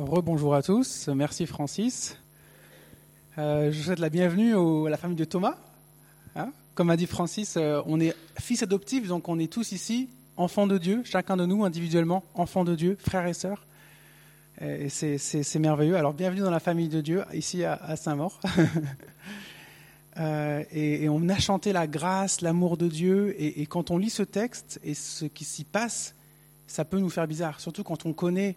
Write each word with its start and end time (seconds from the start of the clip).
Rebonjour 0.00 0.54
à 0.54 0.62
tous, 0.62 1.08
merci 1.14 1.44
Francis. 1.44 2.16
Euh, 3.36 3.70
je 3.70 3.82
souhaite 3.82 3.98
la 3.98 4.08
bienvenue 4.08 4.56
à 4.56 4.88
la 4.88 4.96
famille 4.96 5.16
de 5.16 5.26
Thomas. 5.26 5.58
Hein 6.36 6.52
Comme 6.74 6.88
a 6.88 6.96
dit 6.96 7.04
Francis, 7.04 7.58
euh, 7.58 7.82
on 7.84 8.00
est 8.00 8.16
fils 8.38 8.62
adoptifs, 8.62 9.08
donc 9.08 9.28
on 9.28 9.38
est 9.38 9.52
tous 9.52 9.72
ici 9.72 10.08
enfants 10.38 10.66
de 10.66 10.78
Dieu, 10.78 11.02
chacun 11.04 11.36
de 11.36 11.44
nous 11.44 11.66
individuellement, 11.66 12.24
enfants 12.34 12.64
de 12.64 12.74
Dieu, 12.74 12.96
frères 12.98 13.26
et 13.26 13.34
sœurs. 13.34 13.66
Et 14.62 14.88
c'est- 14.88 15.58
merveilleux. 15.58 15.96
Alors 15.96 16.14
bienvenue 16.14 16.40
dans 16.40 16.50
la 16.50 16.60
famille 16.60 16.88
de 16.88 17.02
Dieu, 17.02 17.22
ici 17.34 17.62
à, 17.64 17.94
Saint-Maur. 17.96 18.40
Euh, 20.18 20.64
et, 20.72 21.08
on 21.08 21.28
a 21.28 21.38
chanté 21.38 21.72
la 21.72 21.86
grâce, 21.86 22.40
l'amour 22.40 22.76
de 22.76 22.88
Dieu. 22.88 23.34
Et 23.38 23.64
quand 23.66 23.92
on 23.92 23.96
lit 23.96 24.10
ce 24.10 24.24
texte 24.24 24.80
et 24.82 24.92
ce 24.92 25.24
qui 25.24 25.44
s'y 25.44 25.62
passe, 25.62 26.16
ça 26.66 26.84
peut 26.84 26.98
nous 26.98 27.08
faire 27.08 27.28
bizarre, 27.28 27.60
surtout 27.60 27.84
quand 27.84 28.04
on 28.04 28.12
connaît 28.12 28.56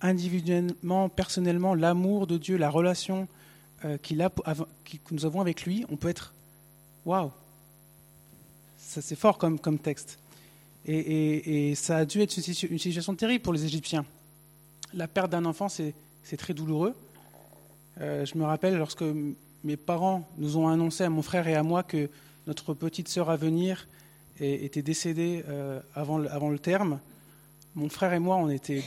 individuellement, 0.00 1.08
personnellement, 1.08 1.74
l'amour 1.74 2.26
de 2.26 2.38
Dieu, 2.38 2.56
la 2.56 2.70
relation 2.70 3.28
euh, 3.84 3.98
que 3.98 5.14
nous 5.14 5.24
avons 5.24 5.40
avec 5.40 5.64
lui, 5.64 5.84
on 5.90 5.96
peut 5.96 6.08
être 6.08 6.32
waouh, 7.04 7.30
ça 8.78 9.02
c'est 9.02 9.16
fort 9.16 9.38
comme, 9.38 9.78
texte. 9.78 10.18
Et, 10.86 11.74
ça 11.74 11.98
a 11.98 12.04
dû 12.04 12.20
être 12.22 12.36
une, 12.36 12.42
situ- 12.42 12.68
une 12.68 12.78
situation 12.78 13.14
terrible 13.14 13.42
pour 13.42 13.52
les 13.52 13.64
Égyptiens. 13.64 14.04
La 14.94 15.06
perte 15.06 15.30
d'un 15.30 15.44
enfant, 15.44 15.68
c'est 15.68 15.94
très 16.38 16.54
douloureux. 16.54 16.94
Euh, 18.00 18.24
je 18.24 18.38
me 18.38 18.44
rappelle 18.44 18.76
lorsque 18.78 19.04
mes 19.64 19.76
parents 19.76 20.26
nous 20.38 20.56
ont 20.56 20.68
annoncé 20.68 21.04
à 21.04 21.10
mon 21.10 21.22
frère 21.22 21.46
et 21.48 21.54
à 21.54 21.62
moi 21.62 21.82
que 21.82 22.08
notre 22.46 22.72
petite 22.72 23.08
sœur 23.08 23.28
à 23.28 23.36
venir 23.36 23.86
était 24.40 24.82
décédée 24.82 25.44
euh, 25.48 25.80
avant, 25.94 26.18
le, 26.18 26.30
avant 26.32 26.48
le 26.48 26.58
terme. 26.58 27.00
Mon 27.74 27.88
frère 27.88 28.12
et 28.12 28.18
moi, 28.18 28.36
on 28.36 28.48
était 28.48 28.82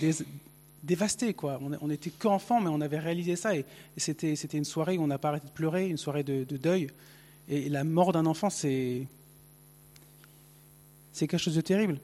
dévastés. 0.84 1.34
Quoi. 1.34 1.60
On, 1.62 1.72
on 1.82 1.90
était 1.90 2.10
qu'enfants, 2.10 2.62
mais 2.62 2.70
on 2.70 2.82
avait 2.82 3.00
réalisé 3.00 3.36
ça. 3.36 3.56
Et, 3.56 3.66
c'était, 3.98 4.36
c'était 4.36 4.58
une 4.58 4.66
soirée 4.66 4.98
où 4.98 5.04
on 5.04 5.08
n'a 5.08 5.18
pas 5.18 5.30
arrêté 5.30 5.48
de 5.48 5.54
pleurer, 5.54 5.88
une 5.88 5.98
soirée 5.98 6.24
de, 6.24 6.44
de 6.44 6.58
deuil. 6.58 6.90
Et 7.50 7.70
la 7.70 7.84
mort 7.84 8.12
d'un 8.12 8.26
enfant, 8.26 8.50
c'est, 8.50 9.08
c'est 11.12 11.28
quelque 11.28 11.42
chose 11.42 11.56
de 11.56 11.62
terrible. 11.62 12.00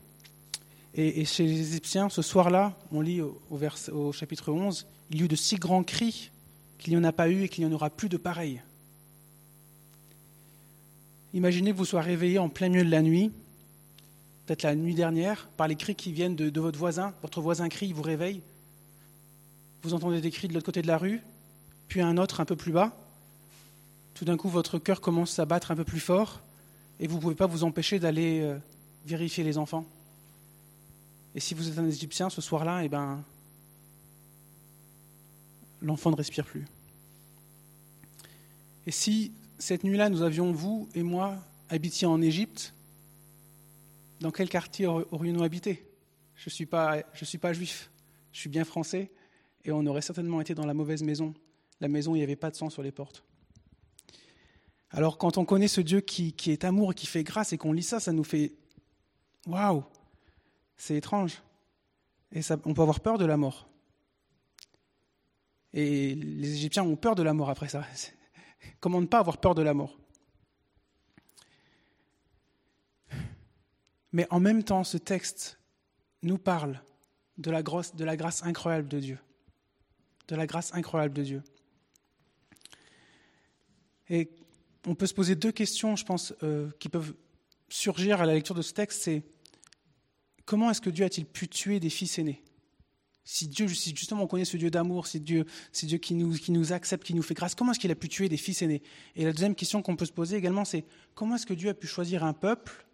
Et, 0.95 1.25
chez 1.25 1.45
les 1.45 1.69
Égyptiens, 1.69 2.09
ce 2.09 2.21
soir-là, 2.21 2.75
on 2.91 3.01
lit 3.01 3.21
au 3.21 4.11
chapitre 4.11 4.51
11, 4.51 4.87
il 5.11 5.21
y 5.21 5.23
eut 5.23 5.27
de 5.27 5.35
si 5.35 5.55
grands 5.55 5.83
cris 5.83 6.31
qu'il 6.79 6.93
n'y 6.93 6.99
en 6.99 7.03
a 7.03 7.11
pas 7.11 7.29
eu 7.29 7.43
et 7.43 7.49
qu'il 7.49 7.65
n'y 7.65 7.71
en 7.71 7.75
aura 7.75 7.89
plus 7.89 8.09
de 8.09 8.17
pareils. 8.17 8.61
Imaginez 11.33 11.71
que 11.71 11.77
vous 11.77 11.85
soyez 11.85 12.05
réveillé 12.07 12.39
en 12.39 12.49
plein 12.49 12.69
milieu 12.69 12.83
de 12.83 12.89
la 12.89 13.01
nuit, 13.01 13.31
peut-être 14.45 14.63
la 14.63 14.75
nuit 14.75 14.95
dernière, 14.95 15.47
par 15.55 15.67
les 15.67 15.75
cris 15.75 15.93
qui 15.93 16.11
viennent 16.11 16.35
de, 16.35 16.49
de 16.49 16.59
votre 16.59 16.79
voisin. 16.79 17.13
Votre 17.21 17.41
voisin 17.41 17.69
crie, 17.69 17.87
il 17.87 17.93
vous 17.93 18.01
réveille. 18.01 18.41
Vous 19.83 19.93
entendez 19.93 20.21
des 20.21 20.31
cris 20.31 20.47
de 20.47 20.53
l'autre 20.53 20.65
côté 20.65 20.81
de 20.81 20.87
la 20.87 20.97
rue, 20.97 21.21
puis 21.87 22.01
un 22.01 22.17
autre 22.17 22.39
un 22.39 22.45
peu 22.45 22.55
plus 22.55 22.71
bas. 22.71 22.95
Tout 24.13 24.25
d'un 24.25 24.37
coup, 24.37 24.49
votre 24.49 24.79
cœur 24.79 24.99
commence 24.99 25.37
à 25.39 25.45
battre 25.45 25.71
un 25.71 25.75
peu 25.75 25.83
plus 25.83 25.99
fort 25.99 26.41
et 26.99 27.07
vous 27.07 27.17
ne 27.17 27.21
pouvez 27.21 27.35
pas 27.35 27.45
vous 27.45 27.63
empêcher 27.63 27.99
d'aller 27.99 28.41
euh, 28.41 28.57
vérifier 29.05 29.43
les 29.43 29.57
enfants. 29.57 29.85
Et 31.35 31.39
si 31.39 31.53
vous 31.53 31.69
êtes 31.69 31.77
un 31.77 31.87
Égyptien 31.87 32.29
ce 32.29 32.41
soir-là, 32.41 32.83
eh 32.83 32.89
ben, 32.89 33.23
l'enfant 35.81 36.09
ne 36.09 36.15
respire 36.15 36.45
plus. 36.45 36.65
Et 38.87 38.91
si 38.91 39.31
cette 39.59 39.83
nuit-là, 39.83 40.09
nous 40.09 40.23
avions, 40.23 40.51
vous 40.51 40.89
et 40.95 41.03
moi, 41.03 41.37
habité 41.69 42.07
en 42.07 42.21
Égypte, 42.21 42.73
dans 44.19 44.31
quel 44.31 44.49
quartier 44.49 44.87
aur- 44.87 45.05
aurions-nous 45.11 45.43
habité? 45.43 45.85
Je 46.35 46.49
ne 46.49 46.51
suis, 46.51 46.67
suis 47.23 47.37
pas 47.37 47.53
juif, 47.53 47.91
je 48.33 48.39
suis 48.39 48.49
bien 48.49 48.65
français, 48.65 49.11
et 49.67 49.71
on 49.71 49.85
aurait 49.85 50.01
certainement 50.01 50.39
été 50.39 50.55
dans 50.55 50.65
la 50.65 50.73
mauvaise 50.73 51.03
maison, 51.03 51.33
la 51.81 51.89
maison 51.89 52.13
où 52.13 52.15
il 52.15 52.19
n'y 52.19 52.23
avait 52.23 52.37
pas 52.37 52.49
de 52.49 52.55
sang 52.55 52.69
sur 52.69 52.81
les 52.81 52.91
portes. 52.91 53.23
Alors 54.89 55.17
quand 55.17 55.37
on 55.37 55.43
connaît 55.43 55.67
ce 55.67 55.81
Dieu 55.81 55.99
qui, 55.99 56.31
qui 56.31 56.51
est 56.51 56.63
amour 56.63 56.95
qui 56.95 57.05
fait 57.05 57.23
grâce, 57.23 57.51
et 57.51 57.57
qu'on 57.57 57.73
lit 57.73 57.83
ça, 57.83 57.99
ça 57.99 58.13
nous 58.13 58.23
fait 58.23 58.53
waouh, 59.45 59.83
c'est 60.77 60.95
étrange. 60.95 61.43
Et 62.31 62.41
ça, 62.41 62.57
on 62.65 62.73
peut 62.73 62.81
avoir 62.81 63.01
peur 63.01 63.17
de 63.17 63.25
la 63.25 63.35
mort. 63.35 63.67
Et 65.73 66.15
les 66.15 66.53
Égyptiens 66.53 66.83
ont 66.83 66.95
peur 66.95 67.15
de 67.15 67.23
la 67.23 67.33
mort 67.33 67.49
après 67.49 67.67
ça. 67.67 67.85
Comment 68.79 69.01
ne 69.01 69.05
pas 69.05 69.19
avoir 69.19 69.37
peur 69.37 69.53
de 69.53 69.61
la 69.61 69.73
mort? 69.73 69.97
Mais 74.13 74.25
en 74.29 74.39
même 74.39 74.63
temps, 74.63 74.85
ce 74.85 74.97
texte 74.97 75.59
nous 76.23 76.37
parle 76.37 76.81
de 77.37 77.51
la, 77.51 77.61
grosse, 77.61 77.95
de 77.95 78.05
la 78.05 78.15
grâce 78.15 78.43
incroyable 78.43 78.87
de 78.87 78.99
Dieu. 78.99 79.19
De 80.27 80.35
la 80.35 80.45
grâce 80.45 80.73
incroyable 80.73 81.13
de 81.13 81.23
Dieu. 81.23 81.43
Et 84.09 84.29
on 84.85 84.95
peut 84.95 85.07
se 85.07 85.13
poser 85.13 85.35
deux 85.35 85.51
questions, 85.51 85.95
je 85.95 86.05
pense, 86.05 86.33
euh, 86.43 86.69
qui 86.79 86.89
peuvent 86.89 87.13
surgir 87.69 88.21
à 88.21 88.25
la 88.25 88.33
lecture 88.33 88.55
de 88.55 88.61
ce 88.61 88.73
texte. 88.73 89.03
C'est 89.03 89.23
comment 90.45 90.71
est-ce 90.71 90.81
que 90.81 90.89
Dieu 90.89 91.05
a-t-il 91.05 91.25
pu 91.25 91.47
tuer 91.47 91.79
des 91.79 91.89
fils 91.89 92.17
aînés? 92.19 92.43
Si 93.23 93.49
Dieu, 93.49 93.67
justement 93.67 94.23
on 94.23 94.27
connaît 94.27 94.45
ce 94.45 94.55
Dieu 94.55 94.71
d'amour, 94.71 95.05
c'est 95.05 95.19
Dieu, 95.19 95.45
c'est 95.73 95.85
Dieu 95.85 95.97
qui 95.97 96.13
nous, 96.13 96.31
qui 96.31 96.53
nous 96.53 96.71
accepte, 96.71 97.05
qui 97.05 97.13
nous 97.13 97.21
fait 97.21 97.33
grâce, 97.33 97.55
comment 97.55 97.71
est-ce 97.71 97.79
qu'il 97.79 97.91
a 97.91 97.95
pu 97.95 98.07
tuer 98.07 98.29
des 98.29 98.37
fils 98.37 98.61
aînés? 98.61 98.81
Et 99.17 99.25
la 99.25 99.33
deuxième 99.33 99.53
question 99.53 99.81
qu'on 99.81 99.97
peut 99.97 100.05
se 100.05 100.13
poser 100.13 100.37
également, 100.37 100.63
c'est 100.63 100.85
comment 101.13 101.35
est-ce 101.35 101.45
que 101.45 101.53
Dieu 101.53 101.67
a 101.69 101.73
pu 101.73 101.87
choisir 101.87 102.23
un 102.23 102.31
peuple 102.31 102.85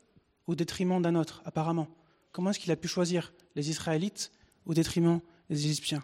au 0.48 0.56
détriment 0.56 1.00
d'un 1.00 1.14
autre, 1.14 1.44
apparemment? 1.46 1.88
Comment 2.32 2.50
est-ce 2.50 2.58
qu'il 2.58 2.72
a 2.72 2.76
pu 2.76 2.88
choisir 2.88 3.32
les 3.56 3.70
Israélites 3.70 4.32
au 4.66 4.74
détriment 4.74 5.22
des 5.52 5.68
Égyptiens? 5.68 6.04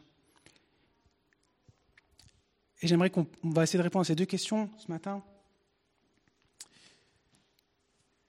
Et 2.82 2.88
j'aimerais 2.88 3.10
qu'on 3.10 3.28
on 3.44 3.50
va 3.50 3.64
essayer 3.64 3.78
de 3.78 3.84
répondre 3.84 4.02
à 4.02 4.06
ces 4.06 4.16
deux 4.16 4.26
questions 4.26 4.70
ce 4.78 4.90
matin. 4.90 5.24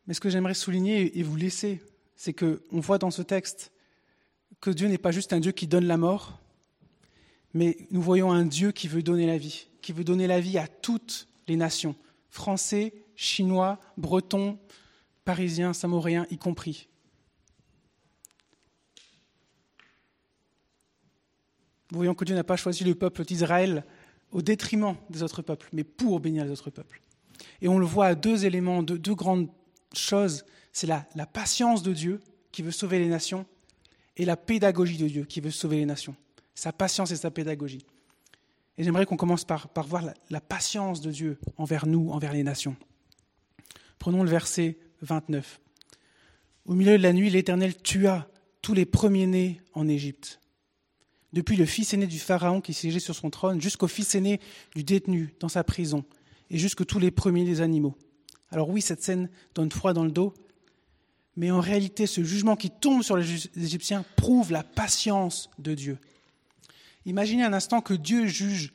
Mais 0.07 0.15
ce 0.15 0.21
que 0.21 0.31
j'aimerais 0.31 0.55
souligner 0.55 1.19
et 1.19 1.23
vous 1.23 1.37
laisser, 1.37 1.81
c'est 2.17 2.33
qu'on 2.33 2.59
voit 2.81 2.99
dans 2.99 3.11
ce 3.11 3.23
texte 3.23 3.73
que 4.61 4.71
Dieu 4.71 4.89
n'est 4.89 4.99
pas 4.99 5.13
juste 5.13 5.33
un 5.33 5.41
Dieu 5.41 5.53
qui 5.53 5.67
donne 5.67 5.87
la 5.87 5.97
mort, 5.97 6.41
mais 7.55 7.77
nous 7.91 8.03
voyons 8.03 8.33
un 8.33 8.45
Dieu 8.45 8.73
qui 8.73 8.89
veut 8.89 9.03
donner 9.03 9.27
la 9.27 9.39
vie, 9.39 9.69
qui 9.83 9.93
veut 9.93 10.05
donner 10.05 10.27
la 10.27 10.41
vie 10.41 10.59
à 10.59 10.67
toutes 10.67 11.29
les 11.47 11.57
nations, 11.57 11.95
français, 12.29 12.93
chinois, 13.17 13.79
bretons, 13.97 14.59
parisiens, 15.25 15.73
samoréens 15.73 16.27
y 16.31 16.39
compris. 16.39 16.89
Nous 21.93 21.99
voyons 21.99 22.15
que 22.15 22.25
Dieu 22.25 22.35
n'a 22.35 22.45
pas 22.45 22.57
choisi 22.57 22.85
le 22.85 22.95
peuple 22.95 23.25
d'Israël 23.25 23.85
au 24.33 24.43
détriment 24.43 24.97
des 25.09 25.23
autres 25.23 25.43
peuples, 25.43 25.69
mais 25.73 25.85
pour 25.85 26.21
bénir 26.21 26.45
les 26.45 26.51
autres 26.51 26.71
peuples. 26.71 27.03
Et 27.63 27.69
on 27.69 27.79
le 27.79 27.87
voit 27.87 28.07
à 28.07 28.15
deux 28.15 28.45
éléments, 28.45 28.83
deux, 28.83 28.99
deux 28.99 29.15
grandes 29.15 29.49
choses. 29.95 30.45
C'est 30.73 30.87
la, 30.87 31.07
la 31.15 31.27
patience 31.27 31.83
de 31.83 31.93
Dieu 31.93 32.21
qui 32.53 32.63
veut 32.63 32.71
sauver 32.71 32.99
les 32.99 33.09
nations 33.09 33.47
et 34.17 34.25
la 34.25 34.37
pédagogie 34.37 34.99
de 34.99 35.09
Dieu 35.09 35.25
qui 35.25 35.41
veut 35.41 35.51
sauver 35.51 35.77
les 35.77 35.87
nations. 35.87 36.15
Sa 36.55 36.73
patience 36.73 37.11
et 37.11 37.17
sa 37.17 37.31
pédagogie. 37.31 37.85
Et 38.81 38.85
j'aimerais 38.85 39.07
qu'on 39.07 39.17
commence 39.17 39.45
par, 39.45 39.69
voir 39.87 40.05
la 40.31 40.41
patience 40.41 41.01
de 41.01 41.11
Dieu 41.11 41.39
envers 41.59 41.87
nous, 41.87 42.11
envers 42.11 42.33
les 42.33 42.43
nations. 42.43 42.77
Prenons 43.99 44.23
le 44.23 44.31
verset 44.31 44.79
29. 45.03 45.61
Au 46.65 46.75
milieu 46.75 46.97
de 46.97 47.03
la 47.03 47.13
nuit, 47.13 47.31
l'Éternel 47.31 47.77
tua 47.77 48.27
tous 48.63 48.75
les 48.75 48.87
premiers-nés 48.87 49.61
en 49.75 49.89
Égypte, 49.89 50.40
depuis 51.33 51.57
le 51.57 51.67
fils 51.67 51.95
aîné 51.95 52.07
du 52.07 52.19
Pharaon 52.19 52.61
qui 52.61 52.75
siégeait 52.75 53.01
sur 53.01 53.15
son 53.15 53.31
trône, 53.31 53.61
jusqu'au 53.61 53.89
fils 53.89 54.15
aîné 54.15 54.41
du 54.75 54.85
détenu 54.85 55.35
dans 55.41 55.49
sa 55.49 55.65
prison, 55.65 56.05
et 56.51 56.59
jusqu'à 56.59 56.85
tous 56.85 56.99
les 56.99 57.11
premiers 57.11 57.45
des 57.45 57.61
animaux. 57.61 57.97
Alors 58.51 58.69
oui, 58.69 58.83
cette 58.83 59.03
scène 59.03 59.29
donne 59.55 59.71
froid 59.71 59.93
dans 59.93 60.05
le 60.05 60.11
dos, 60.11 60.35
mais 61.37 61.51
en 61.51 61.61
réalité, 61.61 62.07
ce 62.07 62.25
jugement 62.25 62.57
qui 62.57 62.71
tombe 62.71 63.03
sur 63.03 63.17
les 63.17 63.47
Égyptiens 63.57 64.05
prouve 64.17 64.51
la 64.51 64.65
patience 64.65 65.49
de 65.59 65.75
Dieu. 65.75 65.99
Imaginez 67.07 67.45
un 67.45 67.53
instant 67.53 67.81
que 67.81 67.95
Dieu 67.95 68.27
juge 68.27 68.73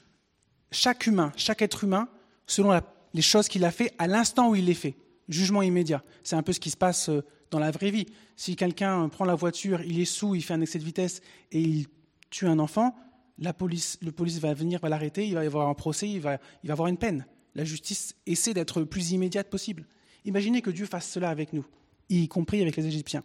chaque 0.72 1.06
humain, 1.06 1.32
chaque 1.36 1.62
être 1.62 1.84
humain, 1.84 2.08
selon 2.48 2.80
les 3.14 3.22
choses 3.22 3.48
qu'il 3.48 3.66
a 3.66 3.72
fait 3.72 3.94
à 3.98 4.08
l'instant 4.08 4.50
où 4.50 4.56
il 4.56 4.66
les 4.66 4.74
fait. 4.74 4.96
Jugement 5.28 5.62
immédiat. 5.62 6.04
C'est 6.24 6.36
un 6.36 6.44
peu 6.44 6.54
ce 6.54 6.60
qui 6.60 6.70
se 6.70 6.78
passe 6.78 7.10
euh, 7.10 7.24
dans 7.50 7.60
la 7.60 7.72
vraie 7.72 7.90
vie. 7.90 8.06
Si 8.36 8.56
quelqu'un 8.56 9.10
prend 9.10 9.26
la 9.26 9.34
voiture, 9.34 9.82
il 9.82 10.00
est 10.00 10.06
sous, 10.06 10.36
il 10.36 10.44
fait 10.44 10.54
un 10.54 10.62
excès 10.62 10.78
de 10.78 10.84
vitesse 10.84 11.22
et 11.52 11.62
il 11.62 11.88
tue 12.36 12.48
un 12.48 12.60
enfant, 12.60 12.94
la 13.38 13.54
police, 13.54 13.98
va 14.42 14.54
venir, 14.54 14.82
va 14.82 14.90
l'arrêter, 14.90 15.26
il 15.26 15.36
va 15.36 15.46
y 15.46 15.48
avoir 15.48 15.70
un 15.70 15.74
procès, 15.74 16.10
il 16.10 16.20
va, 16.20 16.38
il 16.66 16.72
avoir 16.72 16.90
une 16.90 16.98
peine. 16.98 17.26
La 17.56 17.64
justice 17.64 18.14
essaie 18.26 18.54
d'être 18.54 18.82
le 18.82 18.86
plus 18.86 19.12
immédiate 19.12 19.50
possible. 19.50 19.86
Imaginez 20.26 20.62
que 20.62 20.70
Dieu 20.70 20.86
fasse 20.86 21.10
cela 21.10 21.30
avec 21.30 21.54
nous, 21.54 21.66
y 22.10 22.28
compris 22.28 22.62
avec 22.62 22.76
les 22.76 22.88
Égyptiens. 22.88 23.24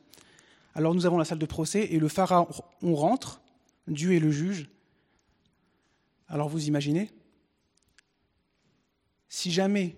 Alors 0.76 0.94
nous 0.94 1.06
avons 1.06 1.18
la 1.18 1.24
salle 1.24 1.40
de 1.40 1.46
procès 1.46 1.88
et 1.90 1.98
le 1.98 2.06
pharaon 2.06 2.46
on 2.82 2.94
rentre, 2.94 3.42
Dieu 3.88 4.14
est 4.14 4.20
le 4.20 4.30
juge. 4.30 4.70
Alors 6.28 6.48
vous 6.48 6.68
imaginez 6.68 7.10
Si 9.28 9.50
jamais 9.50 9.96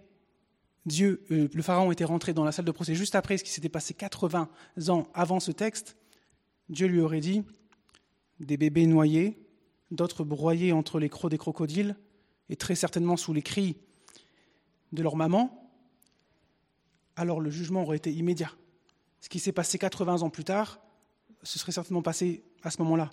Dieu, 0.86 1.22
euh, 1.30 1.50
le 1.52 1.62
pharaon 1.62 1.92
était 1.92 2.06
rentré 2.06 2.32
dans 2.32 2.44
la 2.44 2.52
salle 2.52 2.64
de 2.64 2.72
procès 2.72 2.94
juste 2.94 3.14
après 3.14 3.36
ce 3.36 3.44
qui 3.44 3.50
s'était 3.50 3.68
passé 3.68 3.92
80 3.92 4.48
ans 4.88 5.06
avant 5.12 5.38
ce 5.38 5.52
texte, 5.52 5.98
Dieu 6.70 6.86
lui 6.86 7.00
aurait 7.00 7.20
dit 7.20 7.42
des 8.42 8.56
bébés 8.56 8.86
noyés, 8.86 9.38
d'autres 9.90 10.24
broyés 10.24 10.72
entre 10.72 10.98
les 10.98 11.08
crocs 11.08 11.30
des 11.30 11.38
crocodiles, 11.38 11.96
et 12.48 12.56
très 12.56 12.74
certainement 12.74 13.16
sous 13.16 13.32
les 13.32 13.42
cris 13.42 13.76
de 14.92 15.02
leur 15.02 15.16
maman, 15.16 15.70
alors 17.16 17.40
le 17.40 17.50
jugement 17.50 17.82
aurait 17.82 17.96
été 17.96 18.12
immédiat. 18.12 18.52
Ce 19.20 19.28
qui 19.28 19.38
s'est 19.38 19.52
passé 19.52 19.78
80 19.78 20.22
ans 20.22 20.30
plus 20.30 20.44
tard, 20.44 20.80
ce 21.42 21.58
serait 21.58 21.72
certainement 21.72 22.02
passé 22.02 22.44
à 22.62 22.70
ce 22.70 22.82
moment-là. 22.82 23.10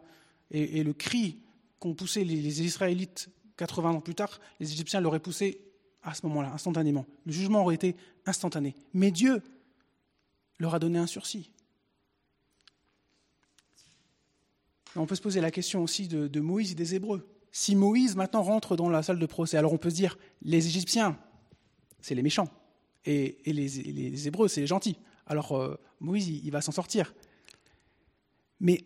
Et, 0.52 0.84
le 0.84 0.94
cri 0.94 1.42
qu'ont 1.80 1.94
poussé 1.94 2.24
les, 2.24 2.36
les, 2.36 2.62
Israélites 2.64 3.30
80 3.58 3.92
ans 3.92 4.02
plus 4.02 4.16
tard, 4.16 4.40
les 4.60 4.72
Égyptiens 4.72 5.00
l'auraient 5.00 5.20
poussé 5.20 5.62
à 6.02 6.14
ce 6.14 6.26
moment-là, 6.26 6.52
instantanément. 6.54 7.06
Le 7.26 7.32
jugement 7.32 7.62
aurait 7.62 7.76
été 7.76 7.96
instantané. 8.26 8.74
Mais 8.94 9.12
Dieu 9.12 9.44
leur 10.58 10.74
a 10.74 10.80
donné 10.80 10.98
un 10.98 11.08
sursis. 11.08 11.52
On 14.96 15.06
peut 15.06 15.16
se 15.16 15.22
poser 15.22 15.42
la 15.42 15.52
question 15.52 15.84
aussi 15.84 16.08
de, 16.08 16.40
Moïse 16.40 16.72
et 16.72 16.76
des 16.76 16.96
Hébreux. 16.96 17.28
Si 17.52 17.76
Moïse 17.76 18.16
maintenant 18.16 18.44
rentre 18.44 18.76
dans 18.76 18.90
la 18.90 19.04
salle 19.04 19.20
de 19.20 19.26
procès, 19.26 19.58
alors 19.58 19.74
on 19.74 19.78
peut 19.78 19.90
se 19.90 19.96
dire, 19.96 20.18
les 20.42 20.68
Égyptiens, 20.68 21.18
c'est 22.02 22.16
les 22.16 22.22
méchants, 22.22 22.48
et, 23.06 23.38
les, 23.46 24.28
Hébreux, 24.28 24.48
c'est 24.48 24.62
les 24.62 24.68
gentils. 24.68 24.98
Alors 25.26 25.54
euh, 25.54 25.80
Moïse, 26.00 26.28
il, 26.28 26.52
va 26.52 26.62
s'en 26.62 26.72
sortir. 26.72 27.14
Mais 28.60 28.84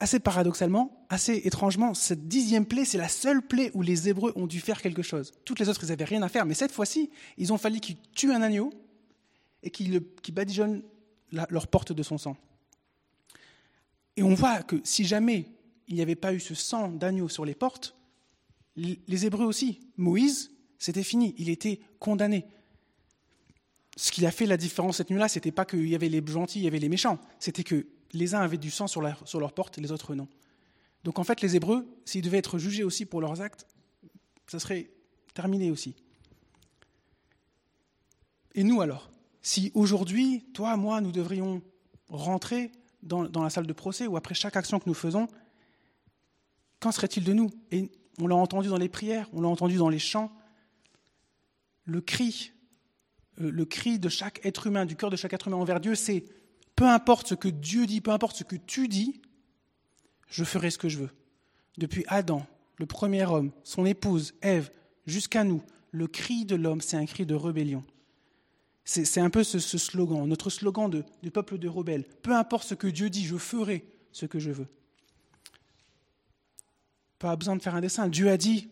assez 0.00 0.18
paradoxalement, 0.18 1.06
assez 1.10 1.42
étrangement, 1.44 1.94
cette 1.94 2.26
dixième 2.26 2.66
plaie, 2.66 2.84
c'est 2.84 2.98
la 2.98 3.08
seule 3.08 3.42
plaie 3.42 3.70
où 3.74 3.82
les 3.82 4.08
Hébreux 4.08 4.32
ont 4.36 4.46
dû 4.46 4.60
faire 4.60 4.80
quelque 4.82 5.02
chose. 5.02 5.32
Toutes 5.44 5.60
les 5.60 5.68
autres, 5.68 5.84
ils 5.84 5.90
n'avaient 5.90 6.04
rien 6.04 6.22
à 6.22 6.28
faire, 6.28 6.46
mais 6.46 6.54
cette 6.54 6.72
fois-ci, 6.72 7.10
ils 7.36 7.52
ont 7.52 7.58
fallu 7.58 7.80
qu'ils 7.80 7.98
tuent 8.14 8.32
un 8.32 8.42
agneau 8.42 8.72
et 9.62 9.70
qu'ils 9.70 10.02
badigeonnent 10.32 10.82
leur 11.30 11.68
porte 11.68 11.92
de 11.92 12.02
son 12.02 12.18
sang. 12.18 12.36
Et 14.16 14.22
on 14.22 14.34
voit 14.34 14.62
que 14.62 14.80
si 14.84 15.04
jamais 15.04 15.46
il 15.88 15.94
n'y 15.94 16.02
avait 16.02 16.14
pas 16.14 16.34
eu 16.34 16.40
ce 16.40 16.54
sang 16.54 16.88
d'agneau 16.88 17.28
sur 17.28 17.44
les 17.44 17.54
portes, 17.54 17.96
les 18.76 19.26
Hébreux 19.26 19.44
aussi, 19.44 19.80
Moïse, 19.96 20.50
c'était 20.78 21.02
fini, 21.02 21.34
il 21.38 21.50
était 21.50 21.80
condamné. 21.98 22.46
Ce 23.96 24.10
qui 24.10 24.24
a 24.24 24.30
fait 24.30 24.46
la 24.46 24.56
différence 24.56 24.96
cette 24.96 25.10
nuit-là, 25.10 25.28
c'était 25.28 25.52
pas 25.52 25.64
qu'il 25.64 25.88
y 25.88 25.94
avait 25.94 26.08
les 26.08 26.24
gentils, 26.26 26.60
il 26.60 26.64
y 26.64 26.66
avait 26.66 26.78
les 26.78 26.88
méchants, 26.88 27.18
c'était 27.38 27.64
que 27.64 27.86
les 28.12 28.34
uns 28.34 28.40
avaient 28.40 28.58
du 28.58 28.70
sang 28.70 28.86
sur, 28.86 29.02
sur 29.26 29.40
leur 29.40 29.52
porte, 29.52 29.78
les 29.78 29.92
autres 29.92 30.14
non. 30.14 30.28
Donc 31.04 31.18
en 31.18 31.24
fait, 31.24 31.40
les 31.40 31.56
Hébreux, 31.56 31.86
s'ils 32.04 32.22
devaient 32.22 32.38
être 32.38 32.58
jugés 32.58 32.84
aussi 32.84 33.04
pour 33.04 33.20
leurs 33.20 33.40
actes, 33.40 33.66
ça 34.46 34.58
serait 34.58 34.90
terminé 35.34 35.70
aussi. 35.70 35.94
Et 38.54 38.64
nous 38.64 38.80
alors? 38.80 39.10
Si 39.40 39.72
aujourd'hui, 39.74 40.44
toi, 40.52 40.76
moi, 40.76 41.00
nous 41.00 41.10
devrions 41.10 41.62
rentrer 42.08 42.70
dans, 43.02 43.42
la 43.42 43.50
salle 43.50 43.66
de 43.66 43.72
procès 43.72 44.06
ou 44.06 44.16
après 44.16 44.34
chaque 44.34 44.56
action 44.56 44.78
que 44.78 44.88
nous 44.88 44.94
faisons, 44.94 45.28
qu'en 46.80 46.92
serait-il 46.92 47.24
de 47.24 47.32
nous? 47.32 47.50
Et 47.70 47.90
on 48.20 48.26
l'a 48.26 48.36
entendu 48.36 48.68
dans 48.68 48.76
les 48.76 48.88
prières, 48.88 49.28
on 49.32 49.40
l'a 49.40 49.48
entendu 49.48 49.76
dans 49.76 49.88
les 49.88 49.98
chants. 49.98 50.32
Le 51.84 52.00
cri, 52.00 52.52
euh, 53.40 53.50
le 53.50 53.64
cri 53.64 53.98
de 53.98 54.08
chaque 54.08 54.44
être 54.44 54.66
humain, 54.66 54.86
du 54.86 54.96
cœur 54.96 55.10
de 55.10 55.16
chaque 55.16 55.32
être 55.32 55.48
humain 55.48 55.56
envers 55.56 55.80
Dieu, 55.80 55.94
c'est 55.94 56.24
peu 56.76 56.86
importe 56.86 57.28
ce 57.28 57.34
que 57.34 57.48
Dieu 57.48 57.86
dit, 57.86 58.00
peu 58.00 58.12
importe 58.12 58.36
ce 58.36 58.44
que 58.44 58.56
tu 58.56 58.88
dis, 58.88 59.20
je 60.28 60.44
ferai 60.44 60.70
ce 60.70 60.78
que 60.78 60.88
je 60.88 60.98
veux. 60.98 61.10
Depuis 61.78 62.04
Adam, 62.08 62.46
le 62.76 62.86
premier 62.86 63.24
homme, 63.24 63.52
son 63.64 63.84
épouse, 63.84 64.34
Ève, 64.42 64.70
jusqu'à 65.06 65.44
nous, 65.44 65.62
le 65.90 66.06
cri 66.06 66.44
de 66.44 66.56
l'homme, 66.56 66.80
c'est 66.80 66.96
un 66.96 67.06
cri 67.06 67.26
de 67.26 67.34
rébellion. 67.34 67.84
C'est 68.84 69.20
un 69.20 69.30
peu 69.30 69.44
ce, 69.44 69.58
slogan, 69.60 70.26
notre 70.26 70.50
slogan 70.50 70.90
de, 70.90 71.04
du 71.22 71.30
peuple 71.30 71.58
de 71.58 71.68
rebelles. 71.68 72.04
Peu 72.22 72.34
importe 72.34 72.66
ce 72.66 72.74
que 72.74 72.88
Dieu 72.88 73.10
dit, 73.10 73.24
je 73.24 73.36
ferai 73.36 73.84
ce 74.10 74.26
que 74.26 74.40
je 74.40 74.50
veux. 74.50 74.66
Pas 77.18 77.36
besoin 77.36 77.54
de 77.54 77.62
faire 77.62 77.76
un 77.76 77.80
dessin. 77.80 78.08
Dieu 78.08 78.28
a 78.28 78.36
dit, 78.36 78.68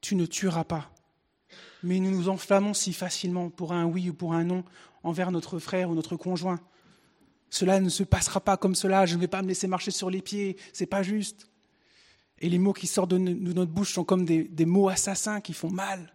tu 0.00 0.16
ne 0.16 0.26
tueras 0.26 0.64
pas. 0.64 0.90
Mais 1.84 2.00
nous 2.00 2.10
nous 2.10 2.28
enflammons 2.28 2.74
si 2.74 2.92
facilement 2.92 3.50
pour 3.50 3.72
un 3.72 3.84
oui 3.84 4.10
ou 4.10 4.14
pour 4.14 4.34
un 4.34 4.44
non 4.44 4.64
envers 5.04 5.30
notre 5.30 5.60
frère 5.60 5.90
ou 5.90 5.94
notre 5.94 6.16
conjoint. 6.16 6.60
Cela 7.48 7.80
ne 7.80 7.88
se 7.88 8.02
passera 8.02 8.40
pas 8.40 8.56
comme 8.56 8.74
cela, 8.74 9.06
je 9.06 9.14
ne 9.14 9.20
vais 9.20 9.28
pas 9.28 9.42
me 9.42 9.48
laisser 9.48 9.66
marcher 9.66 9.90
sur 9.90 10.10
les 10.10 10.22
pieds, 10.22 10.56
c'est 10.72 10.86
pas 10.86 11.02
juste. 11.02 11.48
Et 12.38 12.48
les 12.48 12.58
mots 12.58 12.72
qui 12.72 12.86
sortent 12.86 13.10
de 13.10 13.18
notre 13.18 13.70
bouche 13.70 13.92
sont 13.92 14.04
comme 14.04 14.24
des, 14.24 14.44
des 14.44 14.66
mots 14.66 14.88
assassins 14.88 15.40
qui 15.40 15.52
font 15.52 15.70
mal. 15.70 16.14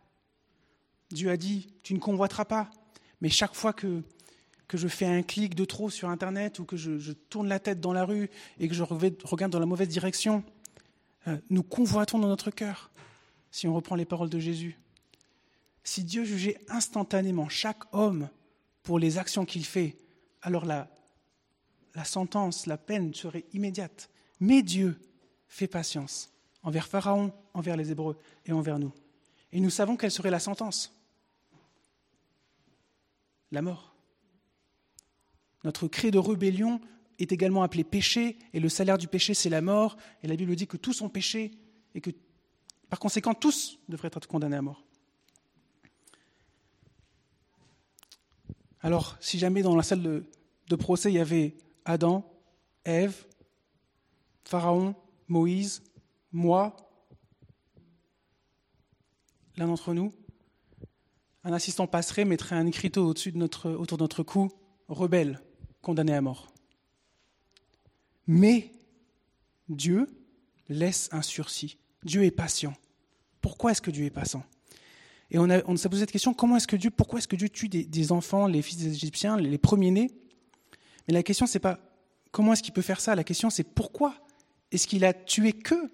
Dieu 1.11 1.29
a 1.29 1.37
dit, 1.37 1.67
tu 1.83 1.93
ne 1.93 1.99
convoiteras 1.99 2.45
pas. 2.45 2.69
Mais 3.25 3.31
chaque 3.31 3.55
fois 3.55 3.73
que, 3.73 4.03
je 4.71 4.87
fais 4.87 5.07
un 5.07 5.23
clic 5.23 5.55
de 5.55 5.65
trop 5.65 5.89
sur 5.89 6.09
Internet 6.09 6.59
ou 6.59 6.63
que 6.63 6.77
je, 6.77 7.11
tourne 7.11 7.47
la 7.47 7.57
tête 7.57 7.79
dans 7.81 7.91
la 7.91 8.05
rue 8.05 8.29
et 8.59 8.67
que 8.67 8.75
je 8.75 8.83
regarde 8.83 9.51
dans 9.51 9.59
la 9.59 9.65
mauvaise 9.65 9.87
direction, 9.87 10.43
euh, 11.27 11.35
nous 11.49 11.63
convoitons 11.63 12.19
dans 12.19 12.27
notre 12.27 12.51
cœur, 12.51 12.91
si 13.49 13.67
on 13.67 13.73
reprend 13.73 13.95
les 13.95 14.05
paroles 14.05 14.29
de 14.29 14.37
Jésus. 14.37 14.77
Si 15.83 16.03
Dieu 16.03 16.23
jugeait 16.23 16.59
instantanément 16.69 17.49
chaque 17.49 17.91
homme 17.93 18.29
pour 18.83 18.99
les 18.99 19.17
actions 19.17 19.43
qu'il 19.43 19.65
fait, 19.65 19.97
alors 20.43 20.65
la, 20.65 20.87
la 21.95 22.03
sentence, 22.03 22.67
la 22.67 22.77
peine 22.77 23.11
serait 23.15 23.45
immédiate. 23.53 24.11
Mais 24.39 24.61
Dieu 24.61 24.99
fait 25.47 25.65
patience 25.65 26.29
envers 26.61 26.87
Pharaon, 26.87 27.33
envers 27.55 27.75
les 27.75 27.89
Hébreux 27.89 28.19
et 28.45 28.51
envers 28.51 28.77
nous. 28.77 28.93
Et 29.51 29.59
nous 29.59 29.71
savons 29.71 29.97
quelle 29.97 30.11
serait 30.11 30.29
la 30.29 30.37
sentence 30.37 30.95
la 33.55 33.63
mort. 33.63 33.95
Notre 35.63 35.87
cri 35.87 36.11
de 36.11 36.19
rébellion 36.19 36.79
est 37.17 37.31
également 37.31 37.63
appelé 37.63 37.83
péché, 37.83 38.37
et 38.53 38.59
le 38.59 38.69
salaire 38.69 38.99
du 38.99 39.07
péché, 39.07 39.33
c'est 39.33 39.49
la 39.49 39.61
mort, 39.61 39.97
et 40.21 40.27
la 40.27 40.35
Bible 40.35 40.55
dit 40.55 40.67
que 40.67 40.77
tous 40.77 40.93
sont 40.93 41.09
péchés, 41.09 41.51
et 41.95 42.01
que 42.01 42.11
par 42.89 42.99
conséquent, 42.99 43.33
tous 43.33 43.79
devraient 43.89 44.11
être 44.13 44.27
condamnés 44.27 44.57
à 44.57 44.61
mort. 44.61 44.83
Alors, 48.81 49.17
si 49.19 49.39
jamais 49.39 49.63
dans 49.63 49.75
la 49.75 49.81
salle 49.81 50.03
de, 50.03 50.75
procès, 50.75 51.11
il 51.11 51.15
y 51.15 51.19
avait 51.19 51.55
Adam, 51.85 52.23
Ève, 52.83 53.25
Pharaon, 54.43 54.95
Moïse, 55.27 55.81
moi, 56.31 56.75
l'un 59.57 59.65
d'entre 59.65 59.93
nous, 59.93 60.13
un 61.45 61.53
assistant 61.53 61.85
passerait, 61.85 62.25
mettrait 62.25 62.55
un 62.55 62.65
écriteau 62.65 63.07
au-dessus 63.07 63.31
de 63.31 63.37
notre, 63.37 63.69
autour 63.71 63.99
de 63.99 64.03
notre 64.03 64.23
cou, 64.23 64.51
rebelle, 64.87 65.39
condamné 65.81 66.13
à 66.13 66.21
mort. 66.21 66.51
Mais 68.25 68.71
Dieu 69.69 70.07
laisse 70.67 71.07
un 71.11 71.21
sursis. 71.21 71.77
Dieu 72.03 72.23
est 72.23 72.31
patient. 72.31 72.73
Pourquoi 73.41 73.71
est-ce 73.71 73.81
que 73.81 73.91
Dieu 73.91 74.05
est 74.05 74.11
patient? 74.11 74.43
Et 75.29 75.37
on, 75.37 75.77
s'est 75.77 75.89
posé 75.89 76.01
cette 76.01 76.11
question 76.11 76.33
comment 76.33 76.57
est-ce 76.57 76.67
que 76.67 76.75
Dieu, 76.75 76.89
pourquoi 76.89 77.19
est-ce 77.19 77.27
que 77.27 77.35
Dieu 77.35 77.49
tue 77.49 77.69
des, 77.69 78.11
enfants, 78.11 78.47
les 78.47 78.61
fils 78.61 78.77
des 78.77 78.93
Égyptiens, 78.93 79.37
les, 79.37 79.57
premiers-nés? 79.57 80.11
Mais 81.07 81.13
la 81.13 81.23
question, 81.23 81.45
c'est 81.45 81.59
pas 81.59 81.79
comment 82.31 82.53
est-ce 82.53 82.63
qu'il 82.63 82.73
peut 82.73 82.81
faire 82.81 82.99
ça? 82.99 83.15
La 83.15 83.23
question, 83.23 83.51
c'est 83.51 83.63
pourquoi 83.63 84.15
est-ce 84.71 84.87
qu'il 84.87 85.05
a 85.05 85.13
tué 85.13 85.53
que 85.53 85.91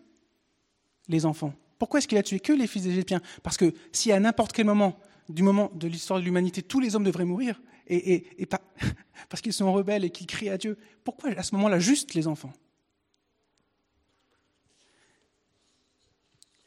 les 1.09 1.25
enfants? 1.25 1.53
Pourquoi 1.77 1.97
est-ce 1.97 2.07
qu'il 2.07 2.17
a 2.17 2.23
tué 2.23 2.39
que 2.39 2.53
les 2.53 2.67
fils 2.67 2.83
des 2.83 2.91
Égyptiens? 2.91 3.21
Parce 3.43 3.57
que 3.57 3.73
si 3.91 4.11
à 4.11 4.19
n'importe 4.19 4.53
quel 4.53 4.65
moment 4.65 4.97
du 5.33 5.43
moment 5.43 5.71
de 5.73 5.88
l'histoire 5.88 6.19
de 6.19 6.25
l'humanité, 6.25 6.61
tous 6.61 6.79
les 6.79 6.95
hommes 6.95 7.03
devraient 7.03 7.25
mourir, 7.25 7.61
et, 7.88 8.45
pas, 8.45 8.61
parce 9.29 9.41
qu'ils 9.41 9.53
sont 9.53 9.71
rebelles 9.71 10.05
et 10.05 10.09
qu'ils 10.09 10.27
crient 10.27 10.50
à 10.50 10.57
Dieu. 10.57 10.77
Pourquoi 11.03 11.31
à 11.31 11.43
ce 11.43 11.55
moment-là 11.55 11.79
juste 11.79 12.13
les 12.13 12.27
enfants? 12.27 12.53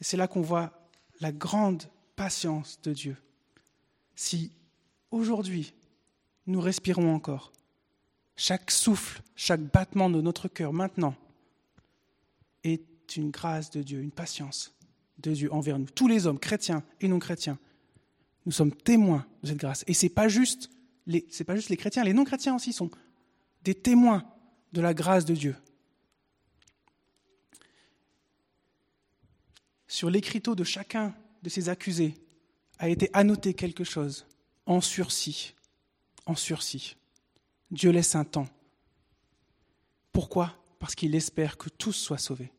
Et 0.00 0.04
c'est 0.04 0.16
là 0.16 0.28
qu'on 0.28 0.42
voit 0.42 0.88
la 1.20 1.32
grande 1.32 1.84
patience 2.16 2.80
de 2.82 2.92
Dieu. 2.92 3.16
Si 4.16 4.52
aujourd'hui 5.10 5.74
nous 6.46 6.60
respirons 6.60 7.14
encore, 7.14 7.52
chaque 8.36 8.70
souffle, 8.70 9.22
chaque 9.36 9.62
battement 9.62 10.10
de 10.10 10.20
notre 10.20 10.48
cœur 10.48 10.72
maintenant 10.72 11.14
est 12.64 13.16
une 13.16 13.30
grâce 13.30 13.70
de 13.70 13.82
Dieu, 13.82 14.00
une 14.00 14.10
patience 14.10 14.74
de 15.18 15.32
Dieu 15.32 15.52
envers 15.52 15.78
nous, 15.78 15.86
tous 15.86 16.08
les 16.08 16.26
hommes, 16.26 16.38
chrétiens 16.38 16.82
et 17.00 17.08
non 17.08 17.18
chrétiens, 17.18 17.58
nous 18.46 18.52
sommes 18.52 18.74
témoins 18.74 19.26
de 19.42 19.48
cette 19.48 19.58
grâce. 19.58 19.84
Et 19.86 19.94
ce 19.94 20.06
n'est 20.06 20.10
pas, 20.10 20.28
juste 20.28 20.70
les, 21.06 21.22
chrétiens, 21.76 22.04
les 22.04 22.12
non-chrétiens 22.12 22.54
aussi 22.54 22.72
sont 22.72 22.90
des 23.62 23.74
témoins 23.74 24.24
de 24.72 24.80
la 24.80 24.94
grâce 24.94 25.24
de 25.24 25.34
Dieu. 25.34 25.56
Sur 29.86 30.10
l'écriteau 30.10 30.54
de 30.54 30.64
chacun 30.64 31.14
de 31.42 31.48
ces 31.48 31.68
accusés 31.68 32.14
a 32.78 32.88
été 32.88 33.08
annoté 33.12 33.54
quelque 33.54 33.84
chose 33.84 34.26
en 34.66 34.80
sursis. 34.80 35.54
En 36.26 36.34
sursis. 36.34 36.96
Dieu 37.70 37.90
laisse 37.90 38.14
un 38.14 38.24
temps. 38.24 38.48
Pourquoi? 40.12 40.54
Parce 40.78 40.94
qu'il 40.94 41.14
espère 41.14 41.56
que 41.56 41.68
tous 41.68 41.92
soient 41.92 42.18
sauvés. 42.18 42.52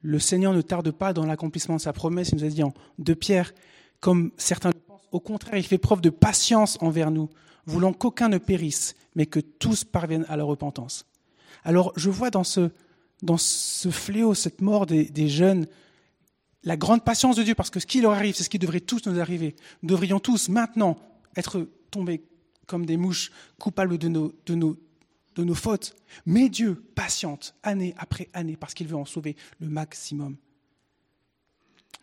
Le 0.00 0.18
Seigneur 0.18 0.52
ne 0.52 0.62
tarde 0.62 0.90
pas 0.90 1.12
dans 1.12 1.26
l'accomplissement 1.26 1.76
de 1.76 1.80
sa 1.80 1.92
promesse. 1.92 2.30
Il 2.30 2.36
nous 2.36 2.44
a 2.44 2.48
dit 2.48 2.62
en 2.62 2.72
2 2.98 3.14
Pierre 3.14 3.52
comme 4.00 4.32
certains 4.36 4.70
le 4.70 4.80
pensent. 4.80 5.08
Au 5.12 5.20
contraire, 5.20 5.56
il 5.56 5.64
fait 5.64 5.78
preuve 5.78 6.00
de 6.00 6.10
patience 6.10 6.78
envers 6.80 7.10
nous, 7.10 7.28
voulant 7.66 7.92
qu'aucun 7.92 8.28
ne 8.28 8.38
périsse, 8.38 8.94
mais 9.14 9.26
que 9.26 9.40
tous 9.40 9.84
parviennent 9.84 10.26
à 10.28 10.36
la 10.36 10.44
repentance. 10.44 11.06
Alors, 11.64 11.92
je 11.96 12.10
vois 12.10 12.30
dans 12.30 12.44
ce, 12.44 12.70
dans 13.22 13.38
ce 13.38 13.90
fléau, 13.90 14.34
cette 14.34 14.60
mort 14.60 14.86
des, 14.86 15.04
des 15.04 15.28
jeunes, 15.28 15.66
la 16.62 16.76
grande 16.76 17.04
patience 17.04 17.36
de 17.36 17.42
Dieu, 17.42 17.54
parce 17.54 17.70
que 17.70 17.80
ce 17.80 17.86
qui 17.86 18.00
leur 18.00 18.12
arrive, 18.12 18.34
c'est 18.34 18.44
ce 18.44 18.50
qui 18.50 18.58
devrait 18.58 18.80
tous 18.80 19.06
nous 19.06 19.20
arriver. 19.20 19.56
Nous 19.82 19.88
devrions 19.88 20.20
tous 20.20 20.48
maintenant 20.48 20.96
être 21.36 21.68
tombés 21.90 22.24
comme 22.66 22.84
des 22.84 22.96
mouches 22.96 23.30
coupables 23.58 23.98
de 23.98 24.08
nos, 24.08 24.32
de 24.46 24.54
nos, 24.54 24.76
de 25.36 25.44
nos 25.44 25.54
fautes. 25.54 25.94
Mais 26.24 26.48
Dieu 26.48 26.74
patiente 26.94 27.54
année 27.62 27.94
après 27.98 28.28
année 28.32 28.56
parce 28.56 28.74
qu'il 28.74 28.88
veut 28.88 28.96
en 28.96 29.04
sauver 29.04 29.36
le 29.60 29.68
maximum. 29.68 30.36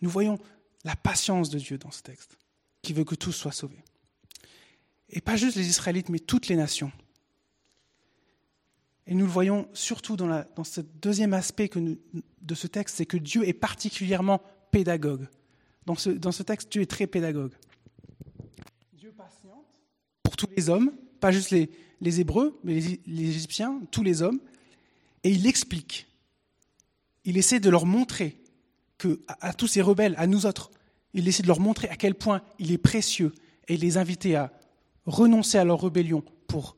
Nous 0.01 0.09
voyons 0.09 0.39
la 0.83 0.95
patience 0.95 1.49
de 1.49 1.59
Dieu 1.59 1.77
dans 1.77 1.91
ce 1.91 2.01
texte, 2.01 2.37
qui 2.81 2.93
veut 2.93 3.03
que 3.03 3.15
tous 3.15 3.31
soient 3.31 3.51
sauvés. 3.51 3.83
Et 5.09 5.21
pas 5.21 5.35
juste 5.35 5.55
les 5.55 5.67
Israélites, 5.67 6.09
mais 6.09 6.19
toutes 6.19 6.47
les 6.47 6.55
nations. 6.55 6.91
Et 9.05 9.13
nous 9.13 9.25
le 9.25 9.31
voyons 9.31 9.67
surtout 9.73 10.15
dans, 10.15 10.63
ce 10.63 10.81
deuxième 10.81 11.33
aspect 11.33 11.69
de 12.41 12.55
ce 12.55 12.67
texte, 12.67 12.97
c'est 12.97 13.05
que 13.05 13.17
Dieu 13.17 13.47
est 13.47 13.53
particulièrement 13.53 14.41
pédagogue. 14.71 15.27
Dans 15.85 15.95
ce, 15.95 16.43
texte, 16.43 16.71
Dieu 16.71 16.81
est 16.81 16.89
très 16.89 17.07
pédagogue. 17.07 17.53
Dieu 18.93 19.11
patiente 19.11 19.65
pour 20.23 20.37
tous 20.37 20.47
les 20.55 20.69
hommes, 20.69 20.93
pas 21.19 21.31
juste 21.31 21.51
les, 21.51 21.69
les 21.99 22.21
Hébreux, 22.21 22.59
mais 22.63 22.79
les, 22.79 23.01
les 23.05 23.29
Égyptiens, 23.29 23.81
tous 23.91 24.03
les 24.03 24.21
hommes, 24.21 24.39
et 25.23 25.31
il 25.31 25.45
explique. 25.47 26.07
Il 27.25 27.37
essaie 27.37 27.59
de 27.59 27.69
leur 27.69 27.85
montrer 27.85 28.37
à, 29.27 29.53
tous 29.53 29.67
ces 29.67 29.81
rebelles, 29.81 30.15
à 30.17 30.27
nous 30.27 30.45
autres, 30.45 30.71
il 31.13 31.27
essaie 31.27 31.43
de 31.43 31.47
leur 31.47 31.59
montrer 31.59 31.89
à 31.89 31.95
quel 31.95 32.15
point 32.15 32.41
il 32.59 32.71
est 32.71 32.77
précieux 32.77 33.33
et 33.67 33.77
les 33.77 33.97
inviter 33.97 34.35
à 34.35 34.51
renoncer 35.05 35.57
à 35.57 35.63
leur 35.63 35.81
rébellion 35.81 36.23
pour 36.47 36.75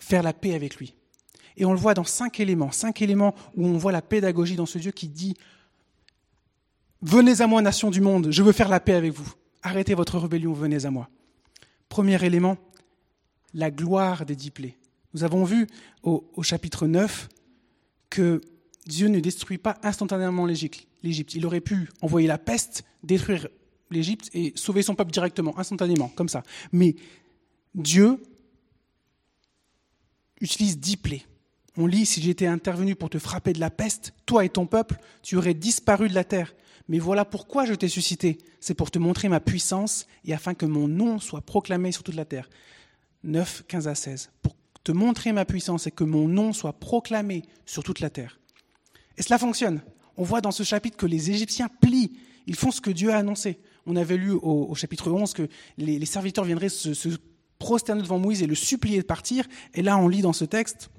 faire 0.00 0.22
la 0.22 0.32
paix 0.32 0.54
avec 0.54 0.76
lui. 0.76 0.94
Et 1.56 1.64
on 1.64 1.72
le 1.72 1.78
voit 1.78 1.94
dans 1.94 2.04
cinq 2.04 2.40
éléments, 2.40 2.70
cinq 2.70 3.02
éléments 3.02 3.34
où 3.56 3.66
on 3.66 3.76
voit 3.76 3.92
la 3.92 4.02
pédagogie 4.02 4.56
dans 4.56 4.66
ce 4.66 4.78
Dieu 4.78 4.92
qui 4.92 5.08
dit 5.08 5.34
Venez 7.02 7.40
à 7.40 7.46
moi, 7.46 7.62
nation 7.62 7.90
du 7.90 8.00
monde, 8.00 8.28
je 8.30 8.42
veux 8.42 8.52
faire 8.52 8.68
la 8.68 8.80
paix 8.80 8.94
avec 8.94 9.12
vous. 9.12 9.32
Arrêtez 9.62 9.94
votre 9.94 10.18
rébellion, 10.18 10.52
venez 10.52 10.84
à 10.84 10.90
moi. 10.90 11.08
Premier 11.88 12.22
élément, 12.24 12.56
la 13.54 13.70
gloire 13.70 14.24
des 14.24 14.36
dix. 14.36 14.52
Nous 15.14 15.24
avons 15.24 15.44
vu 15.44 15.66
au, 16.02 16.28
au 16.34 16.42
chapitre 16.42 16.86
9 16.86 17.28
que 18.10 18.40
Dieu 18.88 19.08
ne 19.08 19.20
détruit 19.20 19.58
pas 19.58 19.76
instantanément 19.82 20.46
l'Égypte. 20.46 21.34
Il 21.34 21.44
aurait 21.44 21.60
pu 21.60 21.90
envoyer 22.00 22.26
la 22.26 22.38
peste, 22.38 22.84
détruire 23.02 23.46
l'Égypte 23.90 24.30
et 24.32 24.54
sauver 24.56 24.82
son 24.82 24.94
peuple 24.94 25.12
directement, 25.12 25.58
instantanément, 25.58 26.08
comme 26.08 26.30
ça. 26.30 26.42
Mais 26.72 26.96
Dieu 27.74 28.18
utilise 30.40 30.78
dix 30.78 30.96
plaies. 30.96 31.26
On 31.76 31.86
lit, 31.86 32.06
si 32.06 32.22
j'étais 32.22 32.46
intervenu 32.46 32.96
pour 32.96 33.10
te 33.10 33.18
frapper 33.18 33.52
de 33.52 33.60
la 33.60 33.70
peste, 33.70 34.14
toi 34.24 34.44
et 34.44 34.48
ton 34.48 34.66
peuple, 34.66 34.96
tu 35.22 35.36
aurais 35.36 35.54
disparu 35.54 36.08
de 36.08 36.14
la 36.14 36.24
terre. 36.24 36.54
Mais 36.88 36.98
voilà 36.98 37.26
pourquoi 37.26 37.66
je 37.66 37.74
t'ai 37.74 37.88
suscité. 37.88 38.38
C'est 38.58 38.74
pour 38.74 38.90
te 38.90 38.98
montrer 38.98 39.28
ma 39.28 39.38
puissance 39.38 40.06
et 40.24 40.32
afin 40.32 40.54
que 40.54 40.64
mon 40.64 40.88
nom 40.88 41.20
soit 41.20 41.42
proclamé 41.42 41.92
sur 41.92 42.02
toute 42.02 42.14
la 42.14 42.24
terre. 42.24 42.48
9, 43.22 43.64
15 43.68 43.86
à 43.86 43.94
16. 43.94 44.30
Pour 44.40 44.56
te 44.82 44.92
montrer 44.92 45.32
ma 45.32 45.44
puissance 45.44 45.86
et 45.86 45.90
que 45.90 46.04
mon 46.04 46.26
nom 46.26 46.54
soit 46.54 46.72
proclamé 46.72 47.42
sur 47.66 47.84
toute 47.84 48.00
la 48.00 48.08
terre. 48.08 48.40
Et 49.18 49.22
cela 49.22 49.38
fonctionne. 49.38 49.82
On 50.16 50.22
voit 50.22 50.40
dans 50.40 50.50
ce 50.50 50.62
chapitre 50.62 50.96
que 50.96 51.06
les 51.06 51.30
Égyptiens 51.30 51.68
plient. 51.80 52.12
Ils 52.46 52.56
font 52.56 52.70
ce 52.70 52.80
que 52.80 52.90
Dieu 52.90 53.12
a 53.12 53.18
annoncé. 53.18 53.58
On 53.84 53.96
avait 53.96 54.16
lu 54.16 54.30
au, 54.30 54.74
chapitre 54.74 55.10
11 55.10 55.34
que 55.34 55.48
les, 55.76 56.06
serviteurs 56.06 56.44
viendraient 56.44 56.70
se, 56.70 56.94
se 56.94 57.10
prosterner 57.58 58.02
devant 58.02 58.18
Moïse 58.18 58.42
et 58.42 58.46
le 58.46 58.54
supplier 58.54 58.98
de 58.98 59.06
partir. 59.06 59.46
Et 59.74 59.82
là, 59.82 59.98
on 59.98 60.08
lit 60.08 60.22
dans 60.22 60.32
ce 60.32 60.44
texte, 60.44 60.90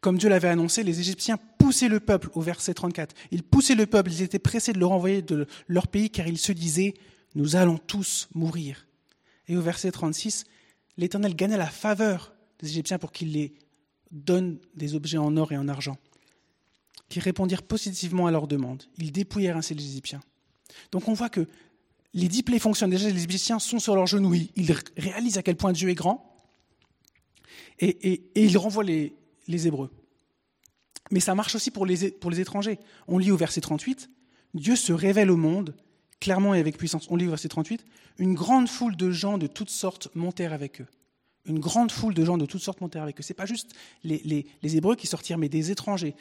comme 0.00 0.18
Dieu 0.18 0.28
l'avait 0.28 0.48
annoncé, 0.48 0.82
les 0.82 1.00
Égyptiens 1.00 1.38
poussaient 1.58 1.88
le 1.88 2.00
peuple 2.00 2.30
au 2.34 2.40
verset 2.40 2.74
34. 2.74 3.14
Ils 3.30 3.42
poussaient 3.42 3.74
le 3.74 3.86
peuple, 3.86 4.10
ils 4.10 4.22
étaient 4.22 4.38
pressés 4.38 4.72
de 4.72 4.78
le 4.78 4.86
renvoyer 4.86 5.22
de 5.22 5.46
leur 5.68 5.88
pays 5.88 6.10
car 6.10 6.26
ils 6.26 6.38
se 6.38 6.52
disaient, 6.52 6.94
nous 7.34 7.56
allons 7.56 7.78
tous 7.78 8.28
mourir. 8.34 8.86
Et 9.48 9.56
au 9.56 9.60
verset 9.60 9.90
36, 9.90 10.44
l'Éternel 10.96 11.34
gagnait 11.34 11.56
la 11.56 11.66
faveur 11.66 12.32
des 12.60 12.68
Égyptiens 12.68 12.98
pour 12.98 13.12
qu'ils 13.12 13.32
les 13.32 13.54
donnent 14.10 14.58
des 14.74 14.94
objets 14.94 15.18
en 15.18 15.36
or 15.36 15.52
et 15.52 15.56
en 15.56 15.68
argent, 15.68 15.96
qui 17.10 17.20
répondirent 17.20 17.62
positivement 17.62 18.26
à 18.26 18.30
leurs 18.30 18.46
demandes. 18.46 18.84
Ils 18.96 19.12
dépouillèrent 19.12 19.58
ainsi 19.58 19.74
les 19.74 19.84
Égyptiens. 19.84 20.20
Donc 20.92 21.08
on 21.08 21.12
voit 21.12 21.28
que 21.28 21.46
les 22.14 22.28
dix 22.28 22.42
plaies 22.42 22.58
fonctionnent 22.58 22.90
déjà, 22.90 23.08
les 23.10 23.24
Égyptiens 23.24 23.58
sont 23.58 23.78
sur 23.78 23.94
leurs 23.94 24.06
genoux, 24.06 24.34
ils 24.34 24.74
réalisent 24.96 25.36
à 25.36 25.42
quel 25.42 25.56
point 25.56 25.72
Dieu 25.72 25.90
est 25.90 25.94
grand, 25.94 26.30
et, 27.80 28.30
ils 28.34 28.58
renvoient 28.58 28.84
les, 28.84 29.14
Hébreux. 29.48 29.90
Mais 31.10 31.18
ça 31.18 31.34
marche 31.34 31.56
aussi 31.56 31.72
pour 31.72 31.86
les, 31.86 32.04
étrangers. 32.04 32.78
On 33.08 33.18
lit 33.18 33.32
au 33.32 33.36
verset 33.36 33.60
38, 33.60 34.08
Dieu 34.54 34.76
se 34.76 34.92
révèle 34.92 35.30
au 35.30 35.36
monde, 35.36 35.74
clairement 36.20 36.54
et 36.54 36.60
avec 36.60 36.78
puissance. 36.78 37.08
On 37.10 37.16
lit 37.16 37.26
au 37.26 37.30
verset 37.30 37.48
38, 37.48 37.84
une 38.18 38.34
grande 38.34 38.68
foule 38.68 38.96
de 38.96 39.10
gens 39.10 39.38
de 39.38 39.48
toutes 39.48 39.70
sortes 39.70 40.08
montèrent 40.14 40.52
avec 40.52 40.80
eux. 40.80 40.86
Une 41.46 41.58
grande 41.58 41.90
foule 41.90 42.14
de 42.14 42.24
gens 42.24 42.38
de 42.38 42.46
toutes 42.46 42.60
sortes 42.60 42.80
montèrent 42.80 43.02
avec 43.02 43.18
eux. 43.18 43.22
Ce 43.22 43.32
n'est 43.32 43.36
pas 43.36 43.46
juste 43.46 43.72
les, 44.04 44.46
Hébreux 44.62 44.94
qui 44.94 45.08
sortirent, 45.08 45.38
mais 45.38 45.48
des 45.48 45.72
étrangers 45.72 46.14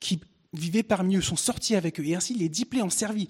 qui 0.00 0.20
vivaient 0.52 0.82
parmi 0.82 1.16
eux 1.16 1.22
sont 1.22 1.36
sortis 1.36 1.74
avec 1.74 2.00
eux. 2.00 2.04
Et 2.04 2.14
ainsi, 2.14 2.34
les 2.34 2.48
dix 2.48 2.64
plaies 2.64 2.82
ont 2.82 2.90
servi 2.90 3.28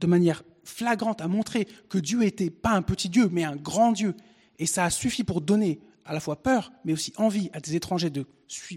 de 0.00 0.06
manière 0.06 0.42
flagrante 0.64 1.20
à 1.20 1.28
montrer 1.28 1.66
que 1.88 1.98
Dieu 1.98 2.20
n'était 2.20 2.50
pas 2.50 2.72
un 2.72 2.82
petit 2.82 3.08
Dieu, 3.08 3.28
mais 3.30 3.44
un 3.44 3.56
grand 3.56 3.92
Dieu. 3.92 4.14
Et 4.58 4.66
ça 4.66 4.84
a 4.84 4.90
suffi 4.90 5.24
pour 5.24 5.40
donner 5.40 5.80
à 6.04 6.12
la 6.12 6.20
fois 6.20 6.42
peur, 6.42 6.72
mais 6.84 6.92
aussi 6.92 7.12
envie 7.16 7.50
à 7.52 7.60
des 7.60 7.76
étrangers 7.76 8.10
de 8.10 8.26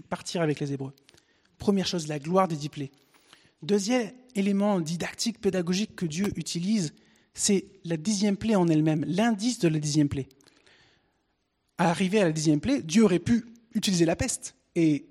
partir 0.08 0.42
avec 0.42 0.60
les 0.60 0.72
Hébreux. 0.72 0.94
Première 1.58 1.86
chose, 1.86 2.08
la 2.08 2.18
gloire 2.18 2.48
des 2.48 2.56
dix 2.56 2.68
plaies. 2.68 2.90
Deuxième 3.62 4.12
élément 4.34 4.80
didactique, 4.80 5.40
pédagogique 5.40 5.96
que 5.96 6.06
Dieu 6.06 6.32
utilise, 6.36 6.94
c'est 7.34 7.66
la 7.84 7.96
dixième 7.96 8.36
plaie 8.36 8.54
en 8.54 8.68
elle-même, 8.68 9.04
l'indice 9.06 9.58
de 9.58 9.68
la 9.68 9.78
dixième 9.78 10.08
plaie. 10.08 10.28
À 11.76 11.90
arriver 11.90 12.20
à 12.20 12.24
la 12.24 12.32
dixième 12.32 12.60
plaie, 12.60 12.82
Dieu 12.82 13.04
aurait 13.04 13.18
pu 13.18 13.44
utiliser 13.74 14.04
la 14.04 14.16
peste 14.16 14.56
et 14.74 15.06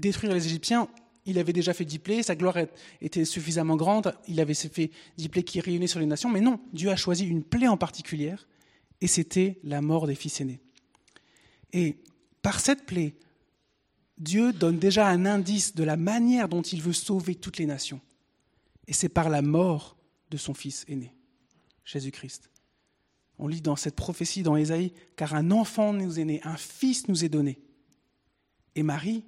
détruire 0.00 0.34
les 0.34 0.46
Égyptiens. 0.46 0.88
Il 1.26 1.38
avait 1.38 1.52
déjà 1.52 1.74
fait 1.74 1.84
dix 1.84 1.98
plaies, 1.98 2.22
sa 2.22 2.34
gloire 2.34 2.56
était 3.00 3.24
suffisamment 3.24 3.76
grande, 3.76 4.14
il 4.26 4.40
avait 4.40 4.54
fait 4.54 4.90
dix 5.16 5.28
plaies 5.28 5.42
qui 5.42 5.60
rayonnaient 5.60 5.86
sur 5.86 6.00
les 6.00 6.06
nations, 6.06 6.30
mais 6.30 6.40
non, 6.40 6.60
Dieu 6.72 6.90
a 6.90 6.96
choisi 6.96 7.26
une 7.26 7.44
plaie 7.44 7.68
en 7.68 7.76
particulière, 7.76 8.48
et 9.00 9.06
c'était 9.06 9.58
la 9.62 9.82
mort 9.82 10.06
des 10.06 10.14
fils 10.14 10.40
aînés. 10.40 10.60
Et 11.72 11.96
par 12.42 12.58
cette 12.58 12.86
plaie, 12.86 13.14
Dieu 14.18 14.52
donne 14.52 14.78
déjà 14.78 15.08
un 15.08 15.26
indice 15.26 15.74
de 15.74 15.84
la 15.84 15.96
manière 15.96 16.48
dont 16.48 16.62
il 16.62 16.82
veut 16.82 16.92
sauver 16.92 17.34
toutes 17.34 17.58
les 17.58 17.66
nations. 17.66 18.00
Et 18.86 18.92
c'est 18.92 19.08
par 19.08 19.30
la 19.30 19.42
mort 19.42 19.96
de 20.30 20.36
son 20.36 20.54
fils 20.54 20.84
aîné, 20.88 21.14
Jésus-Christ. 21.84 22.50
On 23.38 23.46
lit 23.46 23.62
dans 23.62 23.76
cette 23.76 23.96
prophétie 23.96 24.42
dans 24.42 24.56
Ésaïe, 24.56 24.92
car 25.16 25.34
un 25.34 25.50
enfant 25.50 25.92
nous 25.92 26.18
est 26.18 26.24
né, 26.24 26.40
un 26.44 26.56
fils 26.56 27.08
nous 27.08 27.24
est 27.24 27.28
donné. 27.28 27.58
Et 28.74 28.82
Marie 28.82 29.24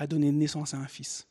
a 0.00 0.06
donné 0.06 0.32
naissance 0.32 0.74
à 0.74 0.78
un 0.78 0.86
fils. 0.86 1.28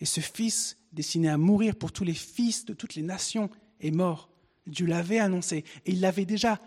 Et 0.00 0.06
ce 0.06 0.20
fils, 0.20 0.78
destiné 0.92 1.28
à 1.28 1.36
mourir 1.36 1.74
pour 1.74 1.92
tous 1.92 2.04
les 2.04 2.14
fils 2.14 2.64
de 2.64 2.72
toutes 2.72 2.94
les 2.94 3.02
nations, 3.02 3.50
est 3.80 3.90
mort. 3.90 4.30
Dieu 4.66 4.86
l'avait 4.86 5.18
annoncé. 5.18 5.64
Et 5.84 5.92
il 5.92 6.00
l'avait 6.00 6.24
déjà 6.24 6.60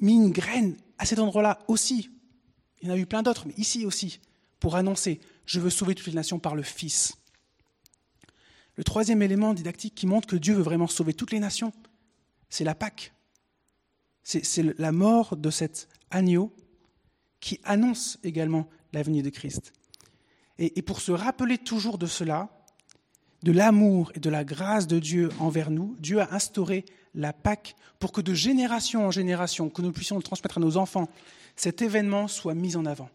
mis 0.00 0.14
une 0.14 0.30
graine 0.30 0.76
à 0.98 1.06
cet 1.06 1.18
endroit-là 1.18 1.58
aussi, 1.66 2.10
il 2.82 2.88
y 2.88 2.90
en 2.90 2.94
a 2.94 2.98
eu 2.98 3.06
plein 3.06 3.22
d'autres, 3.22 3.46
mais 3.46 3.54
ici 3.56 3.86
aussi, 3.86 4.20
pour 4.58 4.76
annoncer, 4.76 5.20
je 5.46 5.60
veux 5.60 5.70
sauver 5.70 5.94
toutes 5.94 6.06
les 6.06 6.12
nations 6.12 6.38
par 6.38 6.54
le 6.54 6.62
Fils. 6.62 7.16
Le 8.76 8.84
troisième 8.84 9.22
élément 9.22 9.54
didactique 9.54 9.94
qui 9.94 10.06
montre 10.06 10.28
que 10.28 10.36
Dieu 10.36 10.54
veut 10.54 10.62
vraiment 10.62 10.86
sauver 10.86 11.14
toutes 11.14 11.32
les 11.32 11.40
nations, 11.40 11.72
c'est 12.50 12.64
la 12.64 12.74
Pâque. 12.74 13.14
C'est 14.22 14.78
la 14.78 14.92
mort 14.92 15.36
de 15.36 15.50
cet 15.50 15.88
agneau 16.10 16.54
qui 17.40 17.58
annonce 17.64 18.18
également 18.22 18.68
l'avenir 18.92 19.24
de 19.24 19.30
Christ. 19.30 19.72
Et, 20.62 20.82
pour 20.82 21.00
se 21.00 21.10
rappeler 21.10 21.56
toujours 21.56 21.96
de 21.96 22.06
cela, 22.06 22.50
de 23.42 23.50
l'amour 23.50 24.12
et 24.14 24.20
de 24.20 24.28
la 24.28 24.44
grâce 24.44 24.86
de 24.86 24.98
Dieu 24.98 25.30
envers 25.38 25.70
nous, 25.70 25.96
Dieu 25.98 26.20
a 26.20 26.34
instauré 26.34 26.84
la 27.14 27.32
Pâque 27.32 27.74
pour 27.98 28.12
que 28.12 28.20
de 28.20 28.34
génération 28.34 29.06
en 29.06 29.10
génération, 29.10 29.70
que 29.70 29.80
nous 29.80 29.90
puissions 29.90 30.16
le 30.16 30.22
transmettre 30.22 30.58
à 30.58 30.60
nos 30.60 30.76
enfants, 30.76 31.08
cet 31.56 31.80
événement 31.80 32.28
soit 32.28 32.54
mis 32.54 32.76
en 32.76 32.84
avant. 32.84 33.08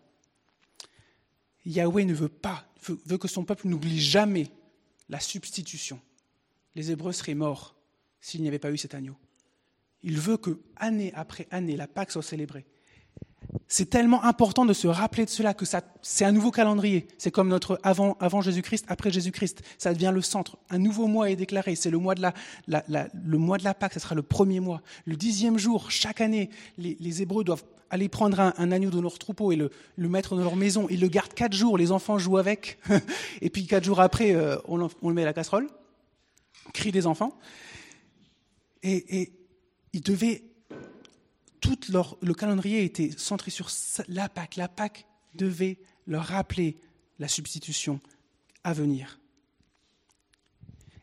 Yahweh 1.68 2.06
ne 2.06 2.16
veut 2.16 2.30
pas, 2.30 2.66
veut 3.06 3.20
que 3.20 3.28
son 3.28 3.46
peuple 3.46 3.68
n'oublie 3.68 4.00
jamais 4.00 4.48
la 5.08 5.20
substitution. 5.20 6.00
Les 6.74 6.90
Hébreux 6.90 7.14
seraient 7.14 7.36
morts 7.36 7.76
s'il 8.22 8.42
n'y 8.42 8.48
avait 8.48 8.58
pas 8.58 8.72
eu 8.72 8.78
cet 8.78 8.96
agneau. 8.96 9.16
Il 10.02 10.20
veut 10.20 10.38
que, 10.38 10.60
année 10.78 11.14
après 11.16 11.48
année, 11.52 11.76
la 11.76 11.88
Pâque 11.88 12.12
soit 12.12 12.24
célébrée. 12.24 12.66
C'est 13.68 13.90
tellement 13.90 14.24
important 14.24 14.66
de 14.66 14.74
se 14.74 14.88
rappeler 14.88 15.26
de 15.26 15.30
cela 15.30 15.54
que 15.54 15.66
ça, 15.66 15.82
c'est 16.02 16.26
un 16.26 16.32
nouveau 16.32 16.52
calendrier. 16.52 17.08
C'est 17.18 17.32
comme 17.32 17.48
notre 17.48 17.80
avant, 17.84 18.42
Jésus-Christ, 18.42 18.86
après 18.88 19.12
Jésus-Christ. 19.12 19.64
Ça 19.78 19.94
devient 19.94 20.12
le 20.14 20.22
centre. 20.22 20.58
Un 20.70 20.78
nouveau 20.78 21.08
mois 21.08 21.30
est 21.32 21.36
déclaré. 21.36 21.76
C'est 21.76 21.90
le 21.90 21.98
mois 21.98 22.16
de 22.16 22.22
la, 22.22 22.34
le 22.68 23.38
mois 23.38 23.58
de 23.58 23.64
la 23.64 23.74
Pâque. 23.74 23.94
Ce 23.94 24.00
sera 24.00 24.16
le 24.16 24.22
premier 24.22 24.60
mois. 24.60 24.82
Le 25.06 25.16
dixième 25.16 25.58
jour, 25.58 25.92
chaque 25.92 26.22
année, 26.22 26.50
les, 26.78 26.96
les 27.00 27.22
Hébreux 27.22 27.44
doivent 27.44 27.64
aller 27.90 28.10
prendre 28.10 28.40
un, 28.40 28.72
agneau 28.72 28.90
de 28.90 29.00
leur 29.00 29.20
troupeau 29.20 29.52
et 29.52 29.56
le, 29.56 29.72
mettre 29.98 30.36
dans 30.36 30.44
leur 30.44 30.56
maison. 30.56 30.88
Ils 30.90 31.00
le 31.00 31.08
gardent 31.08 31.34
quatre 31.34 31.54
jours, 31.54 31.78
les 31.78 31.92
enfants 31.92 32.18
jouent 32.18 32.38
avec. 32.38 32.80
et 33.42 33.50
puis 33.50 33.66
quatre 33.66 33.84
jours 33.84 34.00
après, 34.00 34.36
euh, 34.36 34.58
on, 34.68 34.78
le 34.78 35.14
met 35.14 35.24
à 35.24 35.26
la 35.26 35.34
casserole. 35.34 35.68
Cri 36.74 36.92
des 36.92 37.08
enfants. 37.08 37.38
Et, 38.84 39.22
et 39.22 39.34
ils 39.94 40.02
devaient. 40.02 40.44
Tout 41.66 41.80
le 42.22 42.34
calendrier 42.36 42.84
était 42.84 43.10
centré 43.18 43.50
sur 43.50 43.72
la 44.08 44.30
Pâque. 44.30 44.56
La 44.56 44.68
Pâque 44.68 45.08
devait 45.34 45.80
leur 46.06 46.24
rappeler 46.24 46.78
la 47.18 47.28
substitution 47.28 48.00
à 48.64 48.72
venir. 48.72 49.20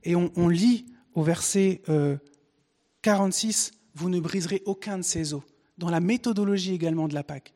Et 0.05 0.15
on, 0.15 0.49
lit 0.49 0.87
au 1.15 1.25
verset 1.25 1.83
46, 3.03 3.73
euh, 3.73 3.79
Vous 3.95 4.09
ne 4.09 4.21
briserez 4.21 4.63
aucun 4.65 4.99
de 4.99 5.03
ces 5.03 5.35
os. 5.35 5.43
Dans 5.79 5.91
la 5.91 5.99
méthodologie 5.99 6.75
également 6.75 7.09
de 7.09 7.15
la 7.15 7.25
Pâque, 7.25 7.55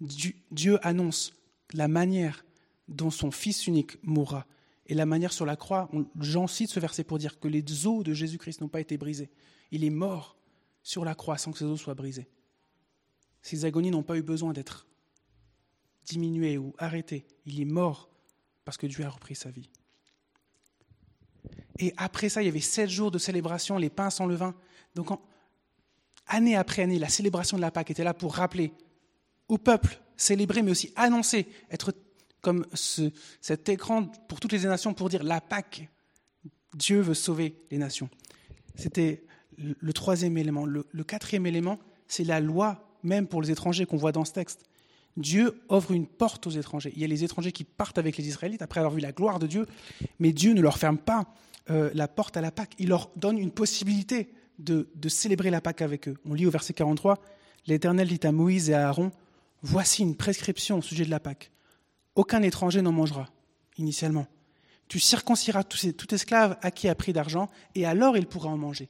Dieu 0.00 0.78
annonce 0.82 1.34
la 1.72 1.86
manière 1.86 2.44
dont 2.88 3.10
son 3.10 3.30
Fils 3.30 3.68
unique 3.68 4.02
mourra. 4.02 4.46
Et 4.86 4.94
la 4.94 5.06
manière 5.06 5.32
sur 5.32 5.46
la 5.46 5.54
croix, 5.54 5.88
Jean 6.18 6.48
cite 6.48 6.70
ce 6.70 6.80
verset 6.80 7.04
pour 7.04 7.18
dire 7.18 7.38
que 7.38 7.46
les 7.46 7.62
os 7.86 8.02
de 8.02 8.14
Jésus-Christ 8.14 8.62
n'ont 8.62 8.68
pas 8.68 8.80
été 8.80 8.96
brisés. 8.96 9.30
Il 9.70 9.84
est 9.84 9.90
mort 9.90 10.36
sur 10.82 11.04
la 11.04 11.14
croix 11.14 11.38
sans 11.38 11.52
que 11.52 11.58
ses 11.58 11.64
os 11.64 11.80
soient 11.80 11.94
brisés. 11.94 12.26
Ses 13.48 13.64
agonies 13.64 13.90
n'ont 13.90 14.02
pas 14.02 14.18
eu 14.18 14.22
besoin 14.22 14.52
d'être 14.52 14.86
diminuées 16.04 16.58
ou 16.58 16.74
arrêtées. 16.76 17.26
Il 17.46 17.58
est 17.58 17.64
mort 17.64 18.10
parce 18.66 18.76
que 18.76 18.86
Dieu 18.86 19.02
a 19.06 19.08
repris 19.08 19.34
sa 19.34 19.50
vie. 19.50 19.70
Et 21.78 21.94
après 21.96 22.28
ça, 22.28 22.42
il 22.42 22.44
y 22.44 22.48
avait 22.48 22.60
sept 22.60 22.90
jours 22.90 23.10
de 23.10 23.16
célébration, 23.16 23.78
les 23.78 23.88
pains 23.88 24.10
sans 24.10 24.26
levain. 24.26 24.54
Donc, 24.94 25.18
année 26.26 26.56
après 26.56 26.82
année, 26.82 26.98
la 26.98 27.08
célébration 27.08 27.56
de 27.56 27.62
la 27.62 27.70
Pâque 27.70 27.90
était 27.90 28.04
là 28.04 28.12
pour 28.12 28.34
rappeler 28.34 28.70
au 29.48 29.56
peuple, 29.56 29.98
célébrer, 30.18 30.60
mais 30.60 30.72
aussi 30.72 30.92
annoncer, 30.94 31.48
être 31.70 31.94
comme 32.42 32.66
cet 32.74 33.66
écran 33.70 34.08
pour 34.28 34.40
toutes 34.40 34.52
les 34.52 34.64
nations 34.64 34.92
pour 34.92 35.08
dire 35.08 35.22
la 35.22 35.40
Pâque, 35.40 35.88
Dieu 36.74 37.00
veut 37.00 37.14
sauver 37.14 37.56
les 37.70 37.78
nations. 37.78 38.10
C'était 38.74 39.24
le 39.56 39.92
troisième 39.94 40.36
élément. 40.36 40.66
Le, 40.66 40.86
le 40.90 41.04
quatrième 41.04 41.46
élément, 41.46 41.78
c'est 42.08 42.24
la 42.24 42.40
loi 42.40 42.84
même 43.02 43.26
pour 43.26 43.42
les 43.42 43.50
étrangers 43.50 43.86
qu'on 43.86 43.96
voit 43.96 44.12
dans 44.12 44.24
ce 44.24 44.32
texte. 44.32 44.64
Dieu 45.16 45.60
offre 45.68 45.92
une 45.92 46.06
porte 46.06 46.46
aux 46.46 46.50
étrangers. 46.50 46.92
Il 46.94 47.02
y 47.02 47.04
a 47.04 47.08
les 47.08 47.24
étrangers 47.24 47.52
qui 47.52 47.64
partent 47.64 47.98
avec 47.98 48.16
les 48.16 48.28
Israélites 48.28 48.62
après 48.62 48.80
avoir 48.80 48.94
vu 48.94 49.00
la 49.00 49.12
gloire 49.12 49.38
de 49.38 49.46
Dieu, 49.46 49.66
mais 50.18 50.32
Dieu 50.32 50.52
ne 50.52 50.60
leur 50.60 50.78
ferme 50.78 50.98
pas 50.98 51.26
euh, 51.70 51.90
la 51.94 52.08
porte 52.08 52.36
à 52.36 52.40
la 52.40 52.50
Pâque. 52.50 52.74
Il 52.78 52.88
leur 52.88 53.10
donne 53.16 53.38
une 53.38 53.50
possibilité 53.50 54.32
de, 54.58 54.88
célébrer 55.08 55.50
la 55.50 55.60
Pâque 55.60 55.82
avec 55.82 56.08
eux. 56.08 56.16
On 56.24 56.34
lit 56.34 56.46
au 56.46 56.50
verset 56.50 56.72
43, 56.72 57.20
L'Éternel 57.66 58.08
dit 58.08 58.26
à 58.26 58.32
Moïse 58.32 58.70
et 58.70 58.74
à 58.74 58.88
Aaron, 58.88 59.12
Voici 59.62 60.02
une 60.02 60.16
prescription 60.16 60.78
au 60.78 60.82
sujet 60.82 61.04
de 61.04 61.10
la 61.10 61.20
Pâque. 61.20 61.50
Aucun 62.14 62.42
étranger 62.42 62.80
n'en 62.80 62.92
mangera, 62.92 63.28
initialement. 63.76 64.26
Tu 64.86 64.98
circonciras 64.98 65.64
tout, 65.64 66.14
esclave 66.14 66.56
à 66.62 66.70
qui 66.70 66.88
a 66.88 66.94
pris 66.94 67.12
d'argent, 67.12 67.48
et 67.74 67.84
alors 67.84 68.16
il 68.16 68.26
pourra 68.26 68.48
en 68.48 68.56
manger. 68.56 68.88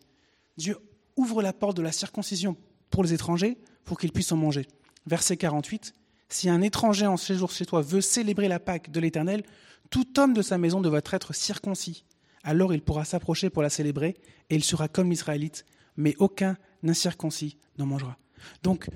Dieu 0.57 0.77
ouvre 1.17 1.43
la 1.43 1.53
porte 1.53 1.77
de 1.77 1.83
la 1.83 1.91
circoncision 1.91 2.57
pour 2.91 3.03
les 3.03 3.13
étrangers, 3.13 3.59
pour 3.85 3.99
qu'ils 3.99 4.13
puissent 4.13 4.33
en 4.33 4.37
manger. 4.37 4.67
Verset 5.07 5.37
48, 5.37 5.95
Si 6.29 6.49
un 6.49 6.61
étranger 6.61 7.07
en 7.07 7.17
séjour 7.17 7.51
chez 7.51 7.67
toi 7.67 7.83
veut 7.83 8.01
célébrer 8.01 8.49
la 8.49 8.61
Pâque 8.61 8.91
de 8.91 9.01
l'Éternel, 9.01 9.43
tout 9.91 10.19
homme 10.19 10.35
de 10.35 10.43
sa 10.43 10.59
maison 10.59 10.81
devra 10.81 10.99
être 10.99 11.35
circoncis 11.35 12.05
alors 12.49 12.73
il 12.73 12.83
pourra 12.83 13.05
s'approcher 13.05 13.51
pour 13.51 13.63
la 13.63 13.71
célébrer, 13.71 14.17
et 14.51 14.57
il 14.57 14.65
sera 14.65 14.89
comme 14.89 15.11
l'Israélite, 15.11 15.65
mais 15.97 16.15
aucun 16.19 16.57
incirconcis 16.83 17.59
n'en 17.77 17.87
mangera. 17.87 18.17
Donc, 18.63 18.89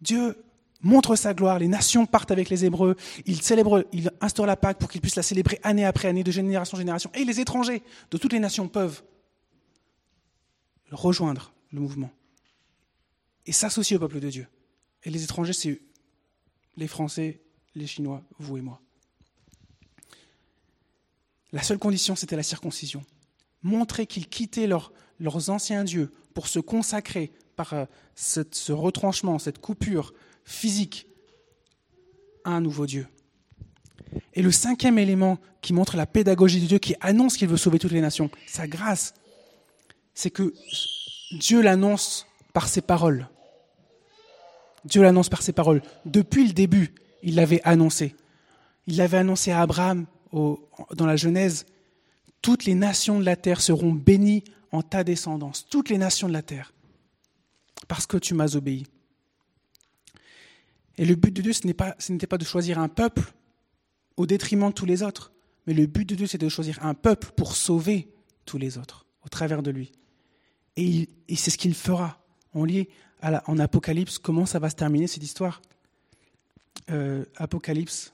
Dieu 0.00 0.44
montre 0.80 1.16
sa 1.16 1.34
gloire, 1.34 1.58
les 1.58 1.68
nations 1.68 2.06
partent 2.06 2.30
avec 2.30 2.50
les 2.50 2.64
Hébreux, 2.64 2.96
il 3.26 3.40
il 3.92 4.10
instaure 4.20 4.46
la 4.46 4.56
Pâque 4.56 4.78
pour 4.78 4.90
qu'ils 4.90 5.00
puissent 5.00 5.16
la 5.16 5.22
célébrer 5.22 5.58
année 5.62 5.84
après 5.84 6.08
année, 6.08 6.22
de 6.22 6.30
génération 6.30 6.76
en 6.76 6.78
génération, 6.78 7.10
et 7.14 7.24
les 7.24 7.40
étrangers 7.40 7.82
de 8.10 8.18
toutes 8.18 8.32
les 8.32 8.40
nations 8.40 8.68
peuvent 8.68 9.02
rejoindre 10.90 11.52
le 11.72 11.80
mouvement 11.80 12.10
et 13.46 13.52
s'associer 13.52 13.96
au 13.96 14.00
peuple 14.00 14.20
de 14.20 14.30
Dieu. 14.30 14.46
Et 15.04 15.10
les 15.10 15.24
étrangers, 15.24 15.52
c'est 15.52 15.80
les 16.76 16.88
Français, 16.88 17.40
les 17.74 17.86
Chinois, 17.86 18.22
vous 18.38 18.56
et 18.56 18.60
moi. 18.60 18.80
La 21.52 21.62
seule 21.62 21.78
condition, 21.78 22.16
c'était 22.16 22.36
la 22.36 22.42
circoncision. 22.42 23.04
Montrer 23.62 24.06
qu'ils 24.06 24.28
quittaient 24.28 24.66
leurs 24.66 25.50
anciens 25.50 25.84
dieux 25.84 26.12
pour 26.34 26.48
se 26.48 26.58
consacrer 26.58 27.30
par 27.56 27.74
euh, 27.74 27.84
ce 28.14 28.72
retranchement, 28.72 29.38
cette 29.38 29.58
coupure 29.58 30.14
physique 30.44 31.06
à 32.44 32.50
un 32.50 32.60
nouveau 32.60 32.86
Dieu. 32.86 33.06
Et 34.34 34.42
le 34.42 34.50
cinquième 34.50 34.98
élément 34.98 35.38
qui 35.60 35.72
montre 35.72 35.96
la 35.96 36.06
pédagogie 36.06 36.60
de 36.60 36.66
Dieu, 36.66 36.78
qui 36.78 36.94
annonce 37.00 37.36
qu'il 37.36 37.48
veut 37.48 37.56
sauver 37.56 37.78
toutes 37.78 37.92
les 37.92 38.00
nations, 38.00 38.30
sa 38.46 38.66
grâce, 38.66 39.14
c'est 40.14 40.30
que 40.30 40.52
Dieu 41.32 41.62
l'annonce 41.62 42.26
par 42.52 42.68
ses 42.68 42.82
paroles. 42.82 43.28
Dieu 44.84 45.02
l'annonce 45.02 45.28
par 45.28 45.42
ses 45.42 45.52
paroles. 45.52 45.82
Depuis 46.04 46.46
le 46.46 46.52
début, 46.52 46.94
il 47.22 47.36
l'avait 47.36 47.60
annoncé. 47.64 48.14
Il 48.86 48.96
l'avait 48.96 49.18
annoncé 49.18 49.50
à 49.50 49.60
Abraham, 49.60 50.06
dans 50.32 51.06
la 51.06 51.16
Genèse, 51.16 51.66
toutes 52.40 52.64
les 52.64 52.74
nations 52.74 53.20
de 53.20 53.24
la 53.24 53.36
terre 53.36 53.60
seront 53.60 53.92
bénies 53.92 54.44
en 54.72 54.82
ta 54.82 55.04
descendance, 55.04 55.66
toutes 55.68 55.90
les 55.90 55.98
nations 55.98 56.28
de 56.28 56.32
la 56.32 56.42
terre, 56.42 56.72
parce 57.88 58.06
que 58.06 58.16
tu 58.16 58.34
m'as 58.34 58.56
obéi. 58.56 58.86
Et 60.98 61.04
le 61.04 61.14
but 61.14 61.32
de 61.32 61.42
Dieu, 61.42 61.52
ce 61.52 61.66
n'était 61.66 62.26
pas 62.26 62.38
de 62.38 62.44
choisir 62.44 62.78
un 62.78 62.88
peuple 62.88 63.32
au 64.16 64.26
détriment 64.26 64.68
de 64.68 64.74
tous 64.74 64.86
les 64.86 65.02
autres, 65.02 65.32
mais 65.66 65.74
le 65.74 65.86
but 65.86 66.08
de 66.08 66.14
Dieu, 66.14 66.26
c'est 66.26 66.38
de 66.38 66.48
choisir 66.48 66.84
un 66.84 66.94
peuple 66.94 67.28
pour 67.36 67.54
sauver 67.54 68.08
tous 68.44 68.58
les 68.58 68.78
autres, 68.78 69.06
au 69.24 69.28
travers 69.28 69.62
de 69.62 69.70
lui. 69.70 69.92
Et, 70.76 71.08
c'est 71.36 71.50
ce 71.50 71.58
qu'il 71.58 71.74
fera. 71.74 72.18
On 72.54 72.64
lit 72.64 72.88
en 73.22 73.58
Apocalypse 73.58 74.18
comment 74.18 74.46
ça 74.46 74.58
va 74.58 74.70
se 74.70 74.76
terminer, 74.76 75.06
cette 75.06 75.22
histoire? 75.22 75.62
Euh, 76.90 77.24
Apocalypse 77.36 78.12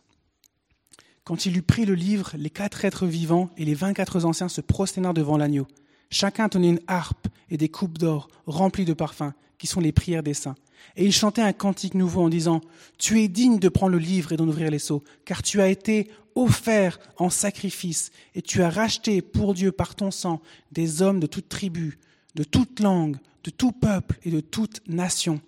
quand 1.29 1.45
il 1.45 1.59
eut 1.59 1.63
pris 1.63 1.85
le 1.85 1.93
livre, 1.93 2.33
les 2.39 2.49
quatre 2.49 2.87
êtres 2.87 3.07
vivants 3.07 3.51
et 3.59 3.67
les 3.67 3.75
vingt-quatre 3.75 4.25
anciens 4.25 4.49
se 4.49 4.63
prosternèrent 4.63 5.13
devant 5.13 5.37
l'agneau. 5.37 5.67
Chacun 6.09 6.49
tenait 6.49 6.71
une 6.71 6.81
harpe 6.87 7.29
et 7.51 7.59
des 7.59 7.69
coupes 7.69 7.99
d'or 7.99 8.29
remplies 8.47 8.87
de 8.87 8.95
parfums, 8.95 9.35
qui 9.59 9.67
sont 9.67 9.83
les 9.83 9.93
prières 9.93 10.23
des 10.23 10.33
saints. 10.33 10.55
Et 10.97 11.05
ils 11.05 11.13
chantaient 11.13 11.43
un 11.43 11.53
cantique 11.53 11.93
nouveau 11.93 12.23
en 12.23 12.31
disant, 12.31 12.63
Tu 12.97 13.21
es 13.21 13.29
digne 13.29 13.59
de 13.59 13.69
prendre 13.69 13.93
le 13.93 13.99
livre 13.99 14.33
et 14.33 14.39
d'en 14.39 14.49
ouvrir 14.49 14.71
les 14.71 14.79
sceaux, 14.79 15.05
car 15.27 15.43
tu 15.43 15.61
as 15.61 15.69
été 15.69 16.11
offert 16.35 16.99
en 17.19 17.29
sacrifice, 17.29 18.11
et 18.35 18.41
tu 18.41 18.63
as 18.63 18.71
racheté 18.71 19.21
pour 19.21 19.53
Dieu 19.53 19.71
par 19.71 19.97
ton 19.97 20.11
sang 20.11 20.41
des 20.73 21.03
hommes 21.03 21.21
de 21.21 21.27
toute 21.27 21.51
tribu, 21.51 21.99
de 22.37 22.43
toute 22.45 22.81
langue, 22.81 23.19
de 23.49 23.51
tout 23.51 23.73
peuple 23.73 24.19
et 24.25 24.31
de 24.31 24.41
toute 24.41 24.87
nation. 24.89 25.41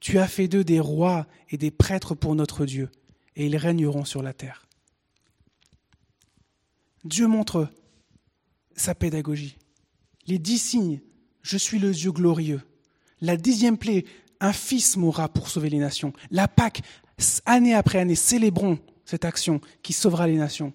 Tu 0.00 0.18
as 0.18 0.28
fait 0.28 0.48
d'eux 0.48 0.64
des 0.64 0.80
rois 0.80 1.26
et 1.48 1.56
des 1.56 1.70
prêtres 1.70 2.14
pour 2.14 2.34
notre 2.34 2.66
Dieu, 2.66 2.90
et 3.36 3.46
ils 3.46 3.56
régneront 3.56 4.04
sur 4.04 4.22
la 4.22 4.34
terre. 4.34 4.66
Dieu 7.04 7.26
montre 7.26 7.70
sa 8.76 8.94
pédagogie. 8.94 9.56
Les 10.26 10.38
dix 10.38 10.58
signes, 10.58 11.00
je 11.40 11.56
suis 11.56 11.78
le 11.78 11.92
Dieu 11.92 12.12
glorieux. 12.12 12.60
La 13.22 13.38
dixième 13.38 13.78
plaie, 13.78 14.04
un 14.40 14.52
fils 14.52 14.98
mourra 14.98 15.30
pour 15.30 15.48
sauver 15.48 15.70
les 15.70 15.78
nations. 15.78 16.12
La 16.30 16.48
Pâque, 16.48 16.82
année 17.46 17.74
après 17.74 17.98
année, 17.98 18.14
célébrons 18.14 18.78
cette 19.06 19.24
action 19.24 19.62
qui 19.82 19.94
sauvera 19.94 20.26
les 20.26 20.36
nations. 20.36 20.74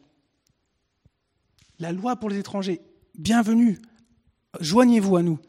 La 1.78 1.92
loi 1.92 2.16
pour 2.16 2.32
les 2.32 2.40
étrangers, 2.40 2.82
bienvenue, 3.14 3.80
joignez-vous 4.60 5.18
à 5.18 5.22
nous. 5.22 5.40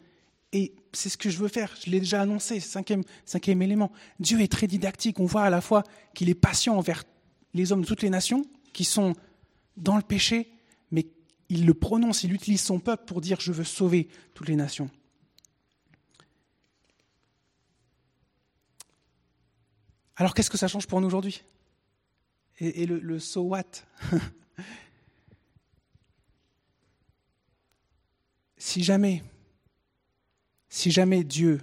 C'est 0.96 1.09
ce 1.09 1.16
que 1.16 1.30
je 1.30 1.38
veux 1.38 1.48
faire, 1.48 1.74
je 1.85 1.90
l'ai 1.90 2.00
déjà 2.00 2.20
annoncé, 2.20 2.61
cinquième, 2.61 3.02
élément. 3.62 3.92
Dieu 4.20 4.40
est 4.40 4.50
très 4.50 4.66
didactique, 4.66 5.20
on 5.20 5.26
voit 5.26 5.44
à 5.44 5.50
la 5.50 5.61
fois 5.61 5.85
qu'il 6.14 6.28
est 6.28 6.35
patient 6.35 6.76
envers 6.76 7.04
les 7.52 7.72
hommes 7.72 7.83
de 7.83 7.87
toutes 7.87 8.02
les 8.02 8.11
nations 8.11 8.44
qui 8.72 8.85
sont 8.85 9.14
dans 9.76 9.96
le 9.96 10.02
péché 10.02 10.50
mais 10.90 11.07
il 11.48 11.66
le 11.66 11.74
prononce, 11.74 12.22
il 12.22 12.33
utilise 12.33 12.62
son 12.62 12.78
peuple 12.78 13.04
pour 13.04 13.20
dire 13.20 13.40
je 13.40 13.52
veux 13.52 13.64
sauver 13.64 14.09
toutes 14.33 14.48
les 14.48 14.57
nations. 14.57 14.88
Alors 20.16 20.35
qu'est-ce 20.35 20.50
que 20.50 20.59
ça 20.59 20.68
change 20.68 20.87
pour 20.87 21.00
nous 21.00 21.09
aujourd'hui? 21.09 21.42
Et, 22.59 22.87
le, 22.87 23.00
le 23.00 23.18
so 23.18 23.42
what? 23.42 23.64
Si 28.57 28.83
jamais, 28.83 29.22
si 30.74 30.90
jamais 30.90 31.22
Dieu 31.22 31.60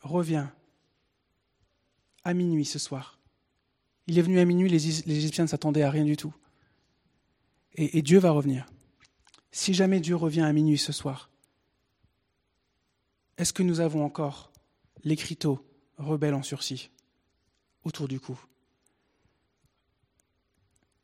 revient 0.00 0.46
à 2.22 2.34
minuit 2.34 2.64
ce 2.64 2.78
soir, 2.78 3.18
il 4.06 4.16
est 4.16 4.22
venu 4.22 4.38
à 4.38 4.44
minuit, 4.44 4.68
les, 4.68 4.78
les 4.78 5.16
Égyptiens 5.16 5.42
ne 5.42 5.48
s'attendaient 5.48 5.82
à 5.82 5.90
rien 5.90 6.04
du 6.04 6.16
tout. 6.16 6.32
Et, 7.74 8.00
Dieu 8.00 8.20
va 8.20 8.30
revenir. 8.30 8.64
Si 9.50 9.74
jamais 9.74 9.98
Dieu 9.98 10.14
revient 10.14 10.42
à 10.42 10.52
minuit 10.52 10.78
ce 10.78 10.92
soir, 10.92 11.30
est-ce 13.38 13.52
que 13.52 13.64
nous 13.64 13.80
avons 13.80 14.04
encore 14.04 14.52
l'écriteau 15.02 15.58
rebelles 15.98 16.34
en 16.34 16.44
sursis 16.44 16.90
autour 17.82 18.06
du 18.06 18.20
cou? 18.20 18.38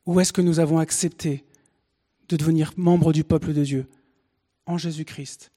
Ou 0.05 0.21
est-ce 0.21 0.31
que 0.31 0.41
nous 0.41 0.59
avons 0.59 0.79
accepté 0.79 1.43
de 2.29 2.37
devenir 2.37 2.71
membre 2.77 3.11
du 3.11 3.25
peuple 3.25 3.51
de 3.51 3.65
Dieu 3.65 3.89
en 4.65 4.77
Jésus-Christ 4.77 5.51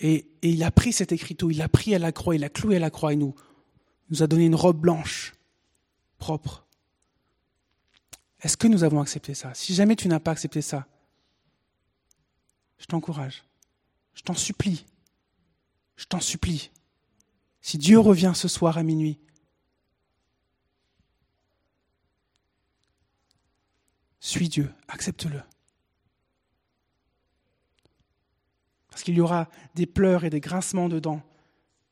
et, 0.00 0.30
il 0.42 0.62
a 0.62 0.70
pris 0.70 0.92
cet 0.92 1.12
écriteau, 1.12 1.50
il 1.50 1.58
l'a 1.58 1.68
pris 1.68 1.94
à 1.94 1.98
la 1.98 2.12
croix, 2.12 2.34
il 2.34 2.40
l'a 2.40 2.48
cloué 2.48 2.76
à 2.76 2.78
la 2.78 2.90
croix 2.90 3.12
et 3.12 3.16
nous, 3.16 3.34
nous 4.10 4.22
a 4.22 4.26
donné 4.26 4.46
une 4.46 4.54
robe 4.54 4.78
blanche, 4.78 5.34
propre. 6.18 6.66
Est-ce 8.40 8.56
que 8.56 8.68
nous 8.68 8.84
avons 8.84 9.00
accepté 9.00 9.34
ça? 9.34 9.54
Si 9.54 9.74
jamais 9.74 9.96
tu 9.96 10.08
n'as 10.08 10.20
pas 10.20 10.30
accepté 10.30 10.62
ça, 10.62 10.86
je 12.78 12.86
t'encourage, 12.86 13.44
je 14.14 14.22
t'en 14.22 14.34
supplie, 14.34 14.84
je 15.96 16.04
t'en 16.04 16.20
supplie. 16.20 16.70
Si 17.60 17.78
Dieu 17.78 17.98
revient 17.98 18.32
ce 18.34 18.48
soir 18.48 18.78
à 18.78 18.82
minuit, 18.82 19.18
suis 24.26 24.48
Dieu, 24.48 24.72
accepte-le. 24.88 25.40
Parce 28.96 29.04
qu'il 29.04 29.16
y 29.16 29.20
aura 29.20 29.50
des 29.74 29.84
pleurs 29.84 30.24
et 30.24 30.30
des 30.30 30.40
grincements 30.40 30.88
de 30.88 30.98
dents, 30.98 31.20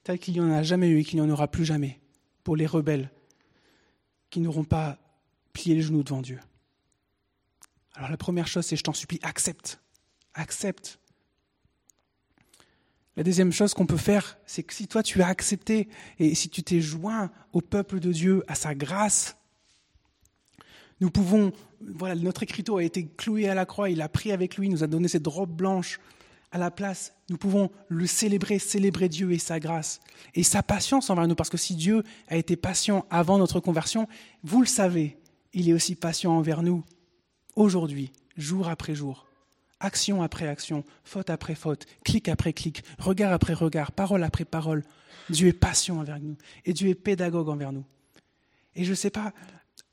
tels 0.05 0.19
qu'il 0.19 0.33
n'y 0.33 0.41
en 0.41 0.51
a 0.51 0.63
jamais 0.63 0.89
eu 0.89 1.01
et 1.01 1.05
qu'il 1.05 1.21
n'y 1.21 1.27
en 1.27 1.29
aura 1.29 1.49
plus 1.49 1.67
jamais 1.67 2.01
pour 2.45 2.57
les 2.57 2.65
rebelles 2.65 3.11
qui 4.31 4.41
n'auront 4.41 4.65
pas 4.65 4.97
plié 5.53 5.75
les 5.75 5.83
genoux 5.83 6.03
devant 6.03 6.23
Dieu. 6.23 6.41
Alors 7.93 8.09
la 8.11 8.17
première 8.17 8.47
chose, 8.47 8.65
c'est 8.65 8.77
je 8.77 8.83
t'en 8.83 8.95
supplie, 8.95 9.21
accepte. 9.23 9.83
Accepte. 10.33 10.99
La 13.19 13.23
deuxième 13.23 13.53
chose 13.53 13.75
qu'on 13.75 13.85
peut 13.85 13.99
faire, 13.99 14.39
c'est 14.47 14.63
que 14.63 14.73
si 14.73 14.89
toi 14.89 15.03
tu 15.03 15.21
as 15.21 15.27
accepté 15.27 15.91
et 16.19 16.35
si 16.35 16.49
tu 16.49 16.63
t'es 16.63 16.81
joint 16.81 17.31
au 17.53 17.61
peuple 17.61 18.01
de 18.01 18.13
Dieu, 18.13 18.43
à 18.49 18.55
sa 18.55 18.75
grâce, 18.75 19.37
nous 21.03 21.11
pouvons, 21.11 21.53
voilà, 21.83 22.15
notre 22.15 22.45
écriteau 22.45 22.79
a 22.79 22.83
été 22.83 23.07
cloué 23.07 23.47
à 23.47 23.55
la 23.55 23.67
croix, 23.67 23.91
il 23.91 24.01
a 24.01 24.09
pris 24.09 24.33
avec 24.33 24.57
lui, 24.57 24.69
il 24.69 24.71
nous 24.71 24.85
a 24.85 24.87
donné 24.87 25.07
cette 25.07 25.27
robe 25.27 25.55
blanche 25.55 26.01
à 26.55 26.59
la 26.59 26.71
place, 26.71 27.13
nous 27.31 27.37
pouvons 27.37 27.69
le 27.89 28.07
célébrer, 28.07 28.61
célébrer 28.61 29.09
Dieu 29.09 29.33
et 29.33 29.39
sa 29.39 29.59
grâce 29.59 29.99
et 30.37 30.45
sa 30.45 30.63
patience 30.63 31.11
envers 31.11 31.27
nous. 31.27 31.35
Parce 31.35 31.51
que 31.51 31.57
si 31.57 31.75
Dieu 31.75 32.05
a 32.29 32.37
été 32.37 32.55
patient 32.55 33.07
avant 33.11 33.39
notre 33.39 33.59
conversion, 33.59 34.07
vous 34.45 34.61
le 34.61 34.67
savez, 34.67 35.19
il 35.53 35.69
est 35.69 35.73
aussi 35.73 35.97
patient 35.97 36.31
envers 36.31 36.63
nous 36.63 36.85
aujourd'hui, 37.57 38.13
jour 38.37 38.69
après 38.69 38.95
jour, 38.95 39.27
action 39.81 40.23
après 40.23 40.47
action, 40.47 40.85
faute 41.03 41.29
après 41.29 41.57
faute, 41.57 41.87
clic 42.05 42.29
après 42.29 42.53
clic, 42.53 42.85
regard 42.99 43.33
après 43.33 43.55
regard, 43.55 43.91
parole 43.91 44.23
après 44.23 44.45
parole. 44.45 44.85
Dieu 45.31 45.49
est 45.49 45.53
patient 45.53 45.99
envers 45.99 46.21
nous 46.21 46.37
et 46.65 46.73
Dieu 46.73 46.89
est 46.89 46.95
pédagogue 46.95 47.49
envers 47.49 47.73
nous. 47.73 47.85
Et 48.77 48.85
je 48.85 48.91
ne 48.91 48.95
sais 48.95 49.11
pas 49.11 49.33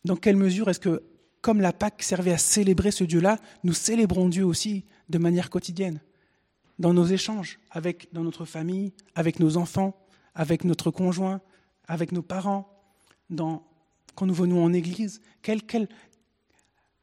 dans 0.05 0.15
quelle 0.15 0.37
mesure 0.37 0.69
est-ce 0.69 0.79
que, 0.79 1.01
comme 1.41 1.59
la 1.59 1.73
Pâque 1.73 2.03
servait 2.03 2.33
à 2.33 2.37
célébrer 2.37 2.91
ce 2.91 3.03
Dieu-là, 3.03 3.39
nous 3.63 3.73
célébrons 3.73 4.29
Dieu 4.29 4.45
aussi 4.45 4.85
de 5.09 5.17
manière 5.17 5.49
quotidienne 5.49 5.99
dans 6.79 6.93
nos 6.93 7.05
échanges, 7.05 7.59
avec, 7.69 8.09
dans 8.13 8.23
notre 8.23 8.45
famille, 8.45 8.93
avec 9.15 9.39
nos 9.39 9.57
enfants, 9.57 9.95
avec 10.35 10.63
notre 10.63 10.91
conjoint, 10.91 11.41
avec 11.87 12.11
nos 12.11 12.21
parents, 12.21 12.71
quand 13.35 14.25
nous 14.25 14.33
venons 14.33 14.63
en 14.63 14.73
Église 14.73 15.21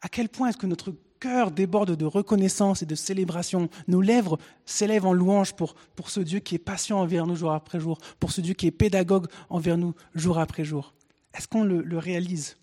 À 0.01 0.09
quel 0.09 0.29
point 0.29 0.49
est-ce 0.49 0.57
que 0.57 0.67
notre 0.67 0.95
cœur 1.21 1.51
déborde 1.51 1.97
de 1.97 2.05
reconnaissance 2.05 2.83
et 2.83 2.87
de 2.87 2.95
célébration? 2.95 3.69
Nos 3.87 4.01
lèvres 4.01 4.39
s'élèvent 4.65 5.07
en 5.07 5.13
louange 5.13 5.55
pour, 5.55 5.75
pour 5.75 6.11
ce 6.11 6.21
Dieu 6.21 6.39
qui 6.39 6.55
est 6.55 6.59
patient 6.59 7.01
envers 7.01 7.27
nous 7.27 7.37
jour 7.37 7.53
après 7.53 7.81
jour, 7.81 7.99
pour 8.21 8.33
ce 8.33 8.41
Dieu 8.41 8.55
qui 8.55 8.67
est 8.67 8.73
pédagogue 8.73 9.27
envers 9.49 9.79
nous 9.79 9.95
jour 10.15 10.39
après 10.39 10.65
jour. 10.65 10.95
Est-ce 11.35 11.49
qu'on 11.49 11.65
le, 11.65 11.99
réalise? 11.99 12.57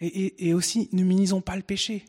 Et, 0.00 0.48
et 0.48 0.54
aussi, 0.54 0.88
ne 0.92 1.04
minimisons 1.04 1.40
pas 1.40 1.56
le 1.56 1.62
péché. 1.62 2.04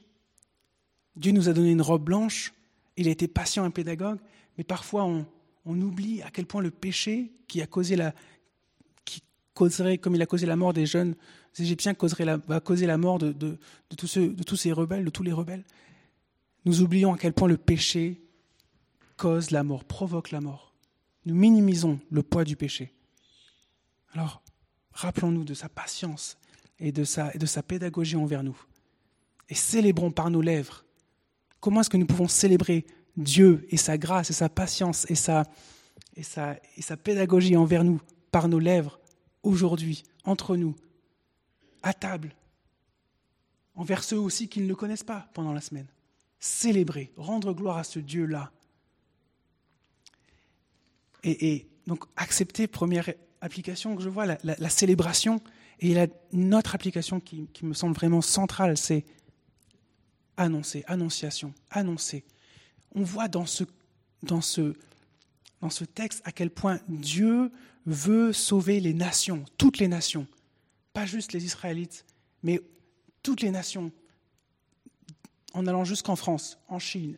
Dieu 1.15 1.31
nous 1.31 1.49
a 1.49 1.53
donné 1.53 1.71
une 1.71 1.81
robe 1.81 2.03
blanche, 2.03 2.53
il 2.97 3.07
a 3.07 3.11
été 3.11 3.27
patient 3.27 3.65
et 3.65 3.69
pédagogue, 3.69 4.19
mais 4.57 4.63
parfois 4.63 5.05
on, 5.05 5.25
oublie 5.65 6.21
à 6.21 6.29
quel 6.29 6.45
point 6.45 6.61
le 6.61 6.71
péché 6.71 7.31
qui 7.47 7.61
a 7.61 7.67
causé 7.67 7.95
la, 7.95 8.13
qui 9.05 9.21
causerait, 9.53 9.97
comme 9.97 10.15
il 10.15 10.21
a 10.21 10.25
causé 10.25 10.45
la 10.45 10.55
mort 10.55 10.73
des 10.73 10.85
jeunes 10.85 11.15
Égyptiens, 11.59 11.93
va 12.47 12.59
causer 12.59 12.87
la 12.87 12.97
mort 12.97 13.19
de, 13.19 13.31
de, 13.31 13.57
tous 13.95 14.07
ceux, 14.07 14.29
de 14.29 14.43
tous 14.43 14.55
ces 14.55 14.71
rebelles, 14.71 15.05
de 15.05 15.09
tous 15.11 15.21
les 15.21 15.31
rebelles. 15.31 15.63
Nous 16.65 16.81
oublions 16.81 17.13
à 17.13 17.17
quel 17.17 17.33
point 17.33 17.47
le 17.47 17.57
péché 17.57 18.21
cause 19.17 19.51
la 19.51 19.63
mort, 19.63 19.83
provoque 19.83 20.31
la 20.31 20.41
mort. 20.41 20.73
Nous 21.25 21.35
minimisons 21.35 21.99
le 22.09 22.23
poids 22.23 22.43
du 22.43 22.55
péché. 22.55 22.91
Alors, 24.13 24.41
rappelons-nous 24.93 25.43
de 25.43 25.53
sa 25.53 25.69
patience 25.69 26.37
et 26.79 26.91
de 26.91 27.03
sa, 27.03 27.33
et 27.33 27.37
de 27.37 27.45
sa 27.45 27.61
pédagogie 27.61 28.15
envers 28.15 28.43
nous. 28.43 28.59
Et 29.49 29.55
célébrons 29.55 30.11
par 30.11 30.31
nos 30.31 30.41
lèvres 30.41 30.82
Comment 31.63 31.79
est-ce 31.79 31.89
que 31.89 31.95
nous 31.95 32.05
pouvons 32.05 32.27
célébrer 32.27 32.85
Dieu 33.15 33.65
et 33.69 33.77
sa 33.77 33.97
grâce 33.97 34.29
et 34.29 34.33
sa 34.33 34.49
patience 34.49 35.09
et 35.09 35.15
sa, 35.15 35.45
pédagogie 36.97 37.55
envers 37.55 37.85
nous 37.85 38.01
par 38.31 38.49
nos 38.49 38.59
lèvres 38.59 38.99
aujourd'hui, 39.43 40.03
entre 40.25 40.57
nous, 40.57 40.75
à 41.81 41.93
table, 41.93 42.35
envers 43.75 44.03
ceux 44.03 44.19
aussi 44.19 44.49
qui 44.49 44.59
ne 44.59 44.67
le 44.67 44.75
connaissent 44.75 45.05
pas 45.05 45.29
pendant 45.33 45.53
la 45.53 45.61
semaine? 45.61 45.87
Célébrer, 46.37 47.13
rendre 47.15 47.53
gloire 47.53 47.77
à 47.77 47.85
ce 47.85 47.99
Dieu-là. 47.99 48.51
Et, 51.23 51.65
donc 51.87 52.03
accepter, 52.17 52.67
première 52.67 53.09
application 53.39 53.95
que 53.95 54.03
je 54.03 54.09
vois, 54.09 54.25
la, 54.25 54.69
célébration. 54.69 55.39
Et 55.79 55.93
la, 55.93 56.07
une 56.33 56.53
autre 56.55 56.75
application 56.75 57.21
qui 57.21 57.47
me 57.61 57.73
semble 57.73 57.95
vraiment 57.95 58.19
centrale, 58.19 58.75
c'est 58.75 59.05
annoncer, 60.43 60.83
annonciation, 60.87 61.53
annoncer. 61.71 62.23
On 62.95 63.03
voit 63.03 63.27
dans 63.27 63.45
ce, 63.45 63.63
texte 65.95 66.21
à 66.25 66.31
quel 66.31 66.49
point 66.49 66.79
Dieu 66.87 67.51
veut 67.85 68.31
sauver 68.33 68.79
les 68.79 68.93
nations, 68.93 69.43
toutes 69.57 69.79
les 69.79 69.87
nations, 69.87 70.27
pas 70.93 71.05
juste 71.05 71.33
les 71.33 71.45
Israélites, 71.45 72.05
mais 72.43 72.61
toutes 73.23 73.41
les 73.41 73.51
nations, 73.51 73.91
en 75.53 75.67
allant 75.67 75.83
jusqu'en 75.83 76.15
France, 76.15 76.59
en 76.67 76.79
Chine, 76.79 77.17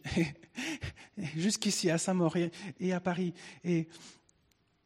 jusqu'ici 1.36 1.90
à 1.90 1.98
Saint-Maur 1.98 2.36
et 2.80 2.94
à 2.94 3.00
Paris. 3.00 3.34
Et 3.64 3.88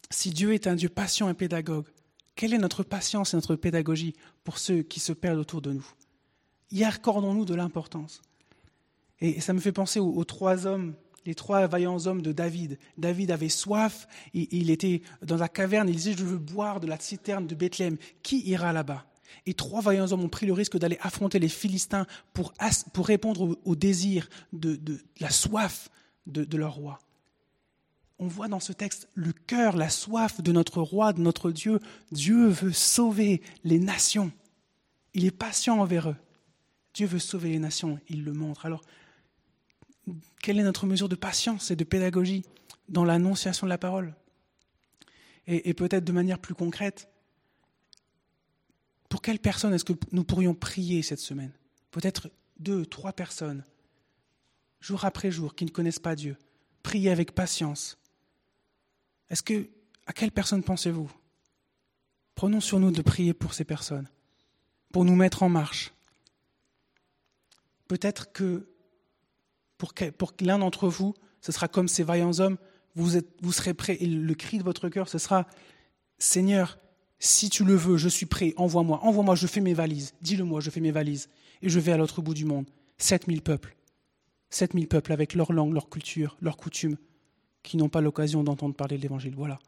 si 0.09 0.31
Dieu 0.31 0.53
est 0.53 0.67
un 0.67 0.75
Dieu 0.75 0.89
patient 0.89 1.29
et 1.29 1.33
pédagogue, 1.33 1.87
quelle 2.35 2.53
est 2.53 2.57
notre 2.57 2.83
patience 2.83 3.33
et 3.33 3.37
notre 3.37 3.55
pédagogie 3.55 4.15
pour 4.43 4.57
ceux 4.59 4.81
qui 4.81 4.99
se 4.99 5.11
perdent 5.11 5.39
autour 5.39 5.61
de 5.61 5.73
nous? 5.73 5.85
Y 6.71 6.83
accordons-nous 6.83 7.45
de 7.45 7.53
l'importance. 7.53 8.21
Et 9.21 9.41
ça 9.41 9.53
me 9.53 9.59
fait 9.59 9.71
penser 9.71 9.99
aux, 9.99 10.23
trois 10.23 10.65
hommes, 10.65 10.93
les 11.25 11.35
trois 11.35 11.67
vaillants 11.67 12.05
hommes 12.05 12.21
de 12.21 12.31
David. 12.31 12.79
David 12.97 13.31
avait 13.31 13.49
soif, 13.49 14.07
il, 14.33 14.69
était 14.69 15.01
dans 15.21 15.37
la 15.37 15.49
caverne, 15.49 15.89
il 15.89 15.95
disait, 15.95 16.15
je 16.17 16.23
veux 16.23 16.37
boire 16.37 16.79
de 16.79 16.87
la 16.87 16.99
citerne 16.99 17.45
de 17.45 17.55
Bethléem. 17.55 17.97
Qui 18.23 18.47
ira 18.47 18.71
là-bas? 18.71 19.05
Et 19.45 19.53
trois 19.53 19.81
vaillants 19.81 20.11
hommes 20.11 20.23
ont 20.23 20.29
pris 20.29 20.45
le 20.45 20.53
risque 20.53 20.77
d'aller 20.77 20.97
affronter 21.01 21.39
les 21.39 21.49
Philistins 21.49 22.07
pour, 22.33 22.53
pour 22.93 23.07
répondre 23.07 23.57
au, 23.63 23.75
désir, 23.75 24.29
de, 24.53 24.79
la 25.19 25.29
soif 25.29 25.89
de, 26.25 26.45
de 26.45 26.57
leur 26.57 26.73
roi. 26.73 26.99
On 28.21 28.27
voit 28.27 28.49
dans 28.49 28.59
ce 28.59 28.73
texte 28.73 29.07
le 29.13 29.31
cœur, 29.31 29.77
la 29.77 29.89
soif 29.89 30.41
de 30.41 30.51
notre 30.51 30.81
roi, 30.81 31.13
de 31.13 31.21
notre 31.21 31.51
Dieu. 31.51 31.79
Dieu 32.11 32.47
veut 32.47 32.73
sauver 32.73 33.41
les 33.63 33.79
nations. 33.79 34.31
Il 35.13 35.25
est 35.25 35.31
patient 35.31 35.79
envers 35.79 36.09
eux. 36.09 36.15
Dieu 36.93 37.07
veut 37.07 37.19
sauver 37.19 37.49
les 37.49 37.59
nations, 37.59 37.99
il 38.09 38.23
le 38.23 38.33
montre. 38.33 38.65
Alors, 38.65 38.81
quelle 40.41 40.59
est 40.59 40.63
notre 40.63 40.85
mesure 40.85 41.09
de 41.09 41.15
patience 41.15 41.71
et 41.71 41.75
de 41.75 41.83
pédagogie 41.83 42.45
dans 42.87 43.05
l'annonciation 43.05 43.67
de 43.67 43.69
la 43.69 43.77
parole 43.77 44.15
Et, 45.47 45.73
peut-être 45.73 46.03
de 46.03 46.11
manière 46.11 46.39
plus 46.39 46.55
concrète, 46.55 47.09
pour 49.09 49.21
quelle 49.21 49.39
personne 49.39 49.73
est-ce 49.73 49.85
que 49.85 49.93
nous 50.11 50.23
pourrions 50.23 50.53
prier 50.53 51.01
cette 51.01 51.19
semaine? 51.19 51.51
Peut-être 51.91 52.29
deux, 52.59 52.85
trois 52.85 53.13
personnes, 53.13 53.63
jour 54.81 55.05
après 55.05 55.31
jour, 55.31 55.55
qui 55.55 55.65
ne 55.65 55.71
connaissent 55.71 55.99
pas 55.99 56.15
Dieu. 56.15 56.37
Prier 56.83 57.09
avec 57.09 57.33
patience. 57.33 57.97
Est-ce 59.29 59.43
que, 59.43 59.69
à 60.05 60.13
quelle 60.13 60.31
personne 60.31 60.63
pensez-vous? 60.63 61.11
Prenons 62.35 62.61
sur 62.61 62.79
nous 62.79 62.91
de 62.91 63.01
prier 63.01 63.33
pour 63.33 63.53
ces 63.53 63.65
personnes, 63.65 64.07
pour 64.91 65.05
nous 65.05 65.15
mettre 65.15 65.43
en 65.43 65.49
marche, 65.49 65.91
Peut-être 67.89 68.31
que 68.31 68.68
pour, 69.79 70.33
l'un 70.41 70.59
d'entre 70.59 70.87
vous, 70.87 71.15
ce 71.41 71.51
sera 71.51 71.67
comme 71.67 71.87
ces 71.87 72.03
vaillants 72.03 72.39
hommes, 72.39 72.57
vous, 72.95 73.19
vous 73.41 73.51
serez 73.51 73.73
prêts 73.73 73.97
et 73.99 74.05
le 74.05 74.35
cri 74.35 74.57
de 74.57 74.63
votre 74.63 74.89
cœur, 74.89 75.07
ce 75.07 75.17
sera 75.17 75.47
Seigneur, 76.17 76.77
si 77.17 77.49
tu 77.49 77.63
le 77.63 77.75
veux, 77.75 77.97
je 77.97 78.09
suis 78.09 78.25
prêt, 78.25 78.53
envoie-moi, 78.57 78.99
envoie-moi, 79.03 79.35
je 79.35 79.47
fais 79.47 79.61
mes 79.61 79.73
valises, 79.73 80.13
dis-le-moi, 80.21 80.59
je 80.59 80.69
fais 80.69 80.81
mes 80.81 80.91
valises, 80.91 81.29
et 81.61 81.69
je 81.69 81.79
vais 81.79 81.93
à 81.93 81.97
l'autre 81.97 82.21
bout 82.21 82.33
du 82.33 82.45
monde. 82.45 82.69
7000 82.97 83.41
peuples, 83.41 83.75
7000 84.49 84.87
peuples 84.87 85.13
avec 85.13 85.33
leur 85.33 85.53
langue, 85.53 85.73
leur 85.73 85.89
culture, 85.89 86.37
leurs 86.41 86.57
coutumes, 86.57 86.97
qui 87.63 87.77
n'ont 87.77 87.89
pas 87.89 88.01
l'occasion 88.01 88.43
d'entendre 88.43 88.75
parler 88.75 88.97
de 88.97 89.01
l'Évangile. 89.01 89.33
Voilà. 89.35 89.59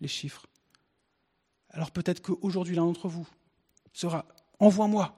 les 0.00 0.08
chiffres. 0.08 0.46
Alors 1.70 1.90
peut-être 1.90 2.22
qu'aujourd'hui, 2.22 2.76
l'un 2.76 2.84
d'entre 2.84 3.08
vous 3.08 3.26
sera 3.92 4.26
Envoie-moi, 4.60 5.14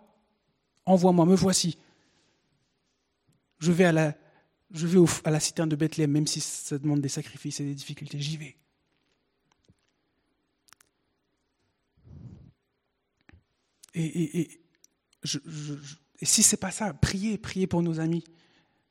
envoie-moi, 0.84 1.26
me 1.26 1.34
voici. 1.34 1.78
Je 3.61 3.73
vais 3.73 3.85
à 3.85 3.92
la, 3.92 4.16
je 4.73 4.87
vais 4.87 4.99
à 5.25 5.31
la 5.31 5.40
citerne 5.40 5.68
de 5.68 5.77
Bethléem, 5.77 6.11
même 6.11 6.27
si 6.27 6.40
ça 6.40 6.79
demande 6.79 7.01
des 7.01 7.09
sacrifices 7.09 7.61
et 7.61 7.64
des 7.64 7.75
difficultés, 7.75 8.18
j'y 8.20 8.37
vais. 8.37 8.57
Et, 13.94 14.40
et, 14.40 14.61
je, 15.23 15.38
et 16.20 16.27
si 16.27 16.42
ce 16.42 16.55
n'est 16.55 16.61
pas 16.61 16.70
ça, 16.70 16.92
priez, 16.94 17.38
priez 17.38 17.66
pour 17.66 17.83
nos 17.83 18.01
amis. 18.01 18.25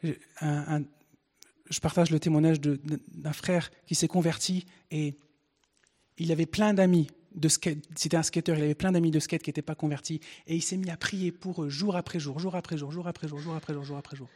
je 0.04 1.80
partage 1.82 2.12
le 2.12 2.20
témoignage 2.20 2.60
d'un 2.60 3.34
frère 3.34 3.72
qui 3.86 3.96
s'est 3.96 4.08
converti 4.08 4.66
et 4.92 5.18
il 6.18 6.32
avait 6.32 6.46
plein 6.46 6.74
d'amis 6.74 7.08
de 7.36 7.48
skate. 7.48 7.88
C'était 7.96 8.18
un 8.18 8.24
skater, 8.24 8.54
il 8.58 8.64
avait 8.64 8.76
plein 8.76 8.92
d'amis 8.92 9.12
de 9.12 9.20
skate 9.20 9.44
qui 9.44 9.50
n'étaient 9.50 9.62
pas 9.62 9.76
convertis. 9.76 10.20
Et 10.48 10.56
il 10.56 10.62
s'est 10.62 10.78
mis 10.78 10.90
à 10.90 10.98
prier 10.98 11.32
pour 11.32 11.64
eux 11.64 11.70
jour 11.70 11.96
après 11.96 12.20
jour, 12.20 12.40
jour 12.40 12.56
après 12.56 12.78
jour, 12.78 12.92
jour 12.92 13.08
après 13.08 13.28
jour, 13.28 13.40
jour 13.40 13.56
après 13.56 13.74
jour, 13.74 13.84
jour 13.84 13.98
après 13.98 14.18
jour. 14.18 14.28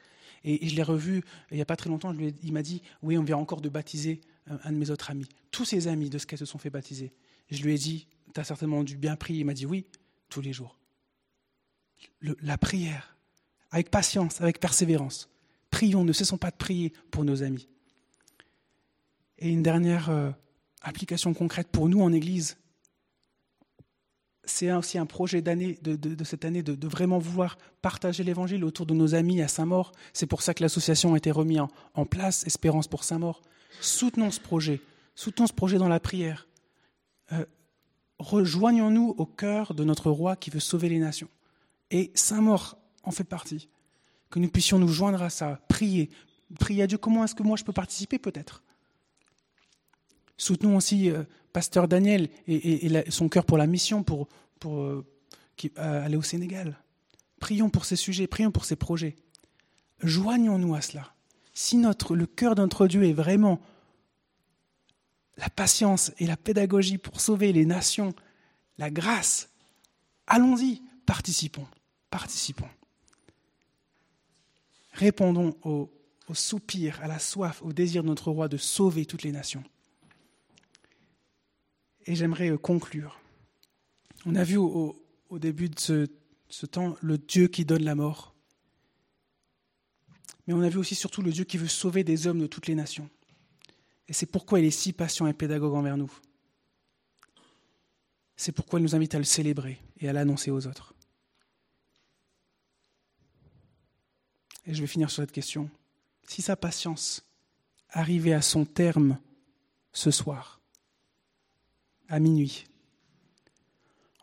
Et, 0.44 0.68
je 0.68 0.76
l'ai 0.76 0.84
revu 0.84 1.24
il 1.52 1.56
n'y 1.56 1.62
a 1.62 1.66
pas 1.66 1.76
très 1.76 1.90
longtemps. 1.90 2.14
il 2.14 2.54
m'a 2.54 2.62
dit 2.62 2.82
Oui, 3.02 3.18
on 3.18 3.24
vient 3.24 3.38
encore 3.38 3.62
de 3.62 3.70
baptiser 3.70 4.22
un, 4.48 4.72
de 4.72 4.78
mes 4.78 4.90
autres 4.90 5.10
amis. 5.12 5.28
Tous 5.52 5.66
ses 5.66 5.88
amis 5.88 6.10
de 6.10 6.18
skate 6.18 6.40
se 6.40 6.46
sont 6.46 6.58
fait 6.58 6.70
baptiser. 6.70 7.12
je 7.50 7.64
lui 7.64 7.74
ai 7.74 7.78
dit 7.78 8.08
Tu 8.34 8.40
as 8.40 8.44
certainement 8.44 8.84
dû 8.84 8.98
bien 8.98 9.16
prier. 9.16 9.40
Il 9.42 9.46
m'a 9.46 9.54
dit 9.54 9.66
Oui, 9.66 9.86
tous 10.30 10.42
les 10.42 10.54
jours. 10.54 10.78
la 12.22 12.58
prière, 12.58 13.18
avec 13.72 13.90
patience, 13.90 14.42
avec 14.42 14.60
persévérance. 14.60 15.30
Prions, 15.72 16.04
ne 16.04 16.14
cessons 16.14 16.38
pas 16.38 16.52
de 16.52 16.56
prier 16.56 16.94
pour 17.10 17.24
nos 17.24 17.42
amis. 17.42 17.68
Et 19.40 19.50
une 19.50 19.64
dernière 19.64 20.10
euh, 20.10 20.30
application 20.82 21.34
concrète 21.34 21.70
pour 21.70 21.90
nous 21.90 22.02
en 22.02 22.14
Église, 22.14 22.58
c'est 24.46 24.72
aussi 24.72 24.98
un 24.98 25.06
projet 25.06 25.42
d'année, 25.42 25.80
de, 25.82 26.24
cette 26.24 26.46
année 26.46 26.64
de, 26.64 26.88
vraiment 26.88 27.18
vouloir 27.18 27.58
partager 27.82 28.24
l'évangile 28.24 28.66
autour 28.66 28.86
de 28.86 28.94
nos 28.94 29.16
amis 29.16 29.42
à 29.42 29.48
Saint-Maur. 29.48 29.92
C'est 30.12 30.26
pour 30.26 30.42
ça 30.42 30.54
que 30.54 30.62
l'association 30.62 31.14
a 31.14 31.18
été 31.18 31.32
remise 31.32 31.62
en, 31.94 32.06
place, 32.06 32.46
Espérance 32.46 32.88
pour 32.88 33.04
Saint-Maur. 33.04 33.42
Soutenons 33.80 34.32
ce 34.32 34.40
projet, 34.40 34.82
soutenons 35.16 35.48
ce 35.48 35.54
projet 35.54 35.78
dans 35.78 35.88
la 35.88 36.00
prière. 36.00 36.48
Euh, 37.32 37.46
rejoignons-nous 38.20 39.16
au 39.18 39.26
cœur 39.26 39.74
de 39.74 39.84
notre 39.84 40.12
roi 40.12 40.36
qui 40.36 40.50
veut 40.50 40.60
sauver 40.60 40.90
les 40.90 41.00
nations. 41.00 41.30
Et 41.90 42.12
Saint-Maur 42.14 42.78
en 43.04 43.12
fait 43.12 43.24
partie. 43.24 43.70
Que 44.30 44.40
nous 44.40 44.50
puissions 44.50 44.80
nous 44.80 44.88
joindre 44.88 45.22
à 45.22 45.30
ça, 45.30 45.62
prier, 45.70 46.10
prier 46.60 46.84
à 46.84 46.88
Dieu. 46.88 46.98
Comment 46.98 47.24
est-ce 47.24 47.36
que 47.36 47.44
moi 47.44 47.56
je 47.56 47.64
peux 47.64 47.74
participer 47.74 48.18
peut-être? 48.18 48.63
Soutenons 50.38 50.78
aussi 50.78 51.10
euh, 51.10 51.24
pasteur 51.52 51.88
Daniel 51.88 52.30
et, 52.48 52.92
son 53.10 53.30
cœur 53.30 53.46
pour 53.46 53.58
la 53.58 53.68
mission, 53.68 54.04
pour, 54.04 54.28
euh, 54.66 55.06
euh, 55.78 56.06
aller 56.06 56.16
au 56.16 56.22
Sénégal. 56.22 56.78
Prions 57.40 57.70
pour 57.70 57.86
ces 57.86 57.96
sujets, 57.96 58.28
prions 58.28 58.52
pour 58.52 58.66
ces 58.66 58.76
projets. 58.76 59.16
Joignons-nous 60.02 60.76
à 60.76 60.82
cela. 60.82 61.14
Si 61.54 61.78
notre, 61.78 62.16
le 62.16 62.26
cœur 62.26 62.56
de 62.56 62.62
notre 62.62 62.88
Dieu 62.88 63.04
est 63.06 63.14
vraiment 63.14 63.62
la 65.38 65.50
patience 65.50 66.12
et 66.20 66.26
la 66.26 66.38
pédagogie 66.38 66.98
pour 66.98 67.22
sauver 67.22 67.54
les 67.54 67.66
nations, 67.66 68.14
la 68.78 68.90
grâce, 68.90 69.50
allons-y, 70.28 70.82
participons, 71.06 71.68
participons. 72.10 72.70
Répondons 74.94 75.56
au 75.64 75.90
soupir, 76.34 77.00
à 77.02 77.08
la 77.08 77.20
soif, 77.20 77.62
au 77.64 77.74
désir 77.74 78.04
de 78.04 78.08
notre 78.08 78.32
roi 78.32 78.48
de 78.48 78.58
sauver 78.58 79.06
toutes 79.06 79.24
les 79.24 79.32
nations. 79.32 79.64
Et 82.06 82.16
j'aimerais 82.16 82.50
euh, 82.50 82.58
conclure. 82.58 83.20
On 84.26 84.36
a 84.36 84.44
vu 84.44 84.58
au, 84.58 84.96
début 85.32 85.70
de 85.70 85.80
ce, 85.80 86.08
ce, 86.48 86.66
temps 86.66 86.96
le 87.02 87.18
Dieu 87.18 87.48
qui 87.48 87.66
donne 87.66 87.84
la 87.84 87.96
mort. 87.96 88.36
Mais 90.48 90.54
on 90.54 90.62
a 90.62 90.70
vu 90.70 90.78
aussi 90.78 90.96
surtout 90.96 91.22
le 91.22 91.32
Dieu 91.32 91.44
qui 91.44 91.58
veut 91.58 91.68
sauver 91.68 92.04
des 92.04 92.28
hommes 92.28 92.40
de 92.40 92.48
toutes 92.48 92.68
les 92.68 92.76
nations. 92.76 93.10
Et 94.08 94.14
c'est 94.14 94.26
pourquoi 94.26 94.60
il 94.60 94.66
est 94.66 94.72
si 94.72 94.94
patient 94.94 95.28
et 95.28 95.34
pédagogue 95.34 95.74
envers 95.74 95.98
nous. 95.98 96.12
C'est 98.36 98.52
pourquoi 98.52 98.80
il 98.80 98.84
nous 98.84 98.96
invite 98.96 99.16
à 99.16 99.20
le 99.20 99.24
célébrer 99.24 99.80
et 100.00 100.10
à 100.10 100.14
l'annoncer 100.14 100.52
aux 100.52 100.68
autres. 100.68 100.94
Et 104.66 104.74
je 104.74 104.82
vais 104.82 104.88
finir 104.88 105.10
sur 105.10 105.24
cette 105.24 105.32
question. 105.32 105.70
Si 106.28 106.42
sa 106.42 106.56
patience 106.56 107.26
arrivait 107.90 108.34
à 108.34 108.42
son 108.42 108.66
terme 108.66 109.20
ce 109.92 110.12
soir, 110.12 110.62
à 112.10 112.20
minuit. 112.20 112.66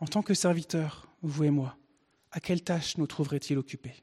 En 0.01 0.07
tant 0.07 0.23
que 0.23 0.35
serviteurs, 0.35 1.09
vous 1.23 1.45
et 1.45 1.51
moi, 1.51 1.77
à 2.33 2.41
quelle 2.41 2.63
tâche 2.63 2.97
nous 2.97 3.07
trouverait-il 3.07 3.59
occupés 3.59 3.95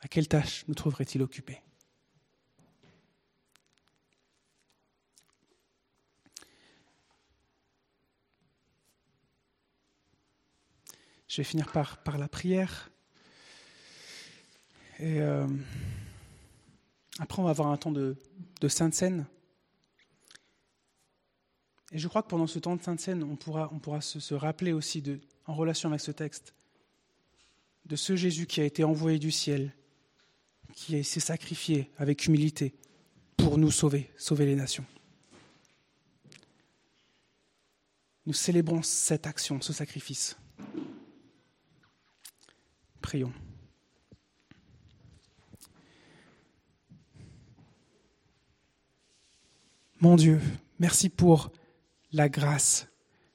À 0.00 0.08
quelle 0.08 0.28
tâche 0.28 0.64
nous 0.68 0.74
trouverait-il 0.74 1.22
occupés 1.22 1.60
Je 11.26 11.40
vais 11.40 11.44
finir 11.44 11.72
par, 11.72 12.00
par 12.04 12.16
la 12.16 12.28
prière. 12.28 12.90
Et 15.00 15.20
euh, 15.20 15.48
après, 17.18 17.40
on 17.40 17.44
va 17.44 17.50
avoir 17.50 17.68
un 17.68 17.76
temps 17.76 17.90
de, 17.90 18.16
de 18.60 18.68
Sainte 18.68 18.94
Seine. 18.94 19.26
Et 21.94 21.98
je 21.98 22.08
crois 22.08 22.24
que 22.24 22.28
pendant 22.28 22.48
ce 22.48 22.58
temps 22.58 22.74
de 22.74 22.82
Sainte 22.82 22.98
Seine, 22.98 23.22
on 23.22 23.36
pourra, 23.36 23.70
on 23.72 23.78
pourra 23.78 24.00
se, 24.00 24.34
rappeler 24.34 24.72
aussi, 24.72 25.00
en 25.46 25.54
relation 25.54 25.88
avec 25.90 26.00
ce 26.00 26.10
texte, 26.10 26.52
de 27.86 27.94
ce 27.94 28.16
Jésus 28.16 28.46
qui 28.46 28.60
a 28.60 28.64
été 28.64 28.82
envoyé 28.82 29.20
du 29.20 29.30
ciel, 29.30 29.72
qui 30.74 31.04
s'est 31.04 31.20
sacrifié 31.20 31.92
avec 31.96 32.26
humilité 32.26 32.74
pour 33.36 33.58
nous 33.58 33.70
sauver, 33.70 34.10
sauver 34.16 34.44
les 34.44 34.56
nations. 34.56 34.84
Nous 38.26 38.32
célébrons 38.32 38.82
cette 38.82 39.28
action, 39.28 39.60
ce 39.60 39.72
sacrifice. 39.72 40.36
Prions. 43.02 43.32
Mon 50.00 50.16
Dieu, 50.16 50.40
merci 50.80 51.08
pour 51.08 51.52
la 52.14 52.28
grâce, 52.28 52.86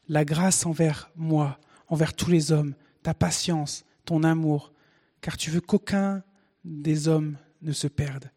la 0.08 0.24
grâce 0.24 0.66
envers 0.66 1.12
moi, 1.16 1.60
envers 1.90 2.14
tous 2.14 2.32
les 2.32 2.52
hommes, 2.52 2.74
ta 3.04 3.14
patience, 3.14 3.84
ton 4.06 4.24
amour, 4.24 4.74
car 5.22 5.36
tu 5.36 5.52
veux 5.52 5.60
qu'aucun 5.60 6.24
des 6.64 7.10
hommes 7.10 7.38
ne 7.62 7.74
se 7.74 7.88
perde. 7.88 8.32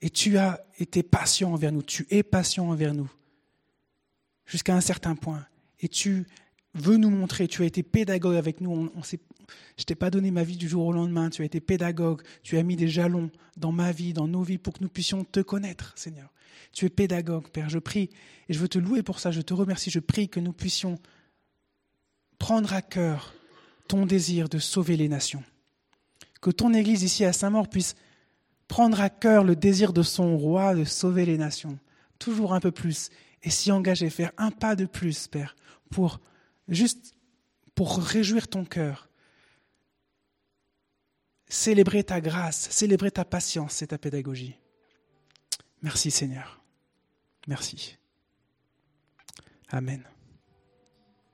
Et 0.00 0.08
tu 0.08 0.38
as 0.38 0.64
été 0.78 1.02
patient 1.02 1.52
envers 1.52 1.70
nous, 1.70 1.82
tu 1.82 2.06
es 2.08 2.22
patient 2.22 2.70
envers 2.70 2.94
nous, 2.94 3.12
jusqu'à 4.46 4.74
un 4.74 4.80
certain 4.80 5.14
point. 5.14 5.46
Et 5.80 5.88
tu 5.88 6.26
veux 6.74 6.96
nous 6.96 7.10
montrer, 7.10 7.48
tu 7.48 7.62
as 7.62 7.66
été 7.66 7.82
pédagogue 7.82 8.36
avec 8.36 8.60
nous. 8.60 8.70
On, 8.70 9.02
je 9.02 9.16
ne 9.16 9.84
t'ai 9.84 9.94
pas 9.94 10.10
donné 10.10 10.30
ma 10.30 10.44
vie 10.44 10.56
du 10.56 10.68
jour 10.68 10.86
au 10.86 10.92
lendemain, 10.92 11.30
tu 11.30 11.42
as 11.42 11.44
été 11.44 11.60
pédagogue, 11.60 12.22
tu 12.42 12.56
as 12.56 12.62
mis 12.62 12.76
des 12.76 12.88
jalons 12.88 13.30
dans 13.56 13.72
ma 13.72 13.92
vie, 13.92 14.12
dans 14.12 14.28
nos 14.28 14.42
vies, 14.42 14.58
pour 14.58 14.74
que 14.74 14.82
nous 14.82 14.88
puissions 14.88 15.24
te 15.24 15.40
connaître, 15.40 15.92
Seigneur. 15.96 16.32
Tu 16.72 16.86
es 16.86 16.90
pédagogue, 16.90 17.48
Père. 17.48 17.68
Je 17.68 17.78
prie 17.78 18.10
et 18.48 18.52
je 18.52 18.58
veux 18.58 18.68
te 18.68 18.78
louer 18.78 19.02
pour 19.02 19.18
ça. 19.18 19.30
Je 19.30 19.40
te 19.40 19.54
remercie. 19.54 19.90
Je 19.90 19.98
prie 19.98 20.28
que 20.28 20.40
nous 20.40 20.52
puissions 20.52 20.98
prendre 22.38 22.72
à 22.72 22.82
cœur 22.82 23.34
ton 23.88 24.06
désir 24.06 24.48
de 24.48 24.58
sauver 24.58 24.96
les 24.96 25.08
nations. 25.08 25.42
Que 26.40 26.50
ton 26.50 26.72
Église 26.72 27.02
ici 27.02 27.24
à 27.24 27.32
Saint-Maur 27.32 27.68
puisse 27.68 27.96
prendre 28.68 29.00
à 29.00 29.10
cœur 29.10 29.42
le 29.42 29.56
désir 29.56 29.92
de 29.92 30.02
son 30.02 30.38
roi 30.38 30.74
de 30.74 30.84
sauver 30.84 31.26
les 31.26 31.38
nations. 31.38 31.78
Toujours 32.18 32.54
un 32.54 32.60
peu 32.60 32.70
plus. 32.70 33.10
Et 33.42 33.50
s'y 33.50 33.72
engager, 33.72 34.10
faire 34.10 34.32
un 34.38 34.50
pas 34.50 34.76
de 34.76 34.84
plus, 34.84 35.26
Père, 35.26 35.56
pour 35.90 36.20
juste 36.70 37.14
pour 37.74 37.98
réjouir 37.98 38.48
ton 38.48 38.64
cœur. 38.64 39.08
Célébrer 41.48 42.04
ta 42.04 42.20
grâce, 42.20 42.70
célébrer 42.70 43.10
ta 43.10 43.24
patience 43.24 43.82
et 43.82 43.88
ta 43.88 43.98
pédagogie. 43.98 44.56
Merci 45.82 46.10
Seigneur. 46.10 46.62
Merci. 47.48 47.98
Amen. 49.68 50.04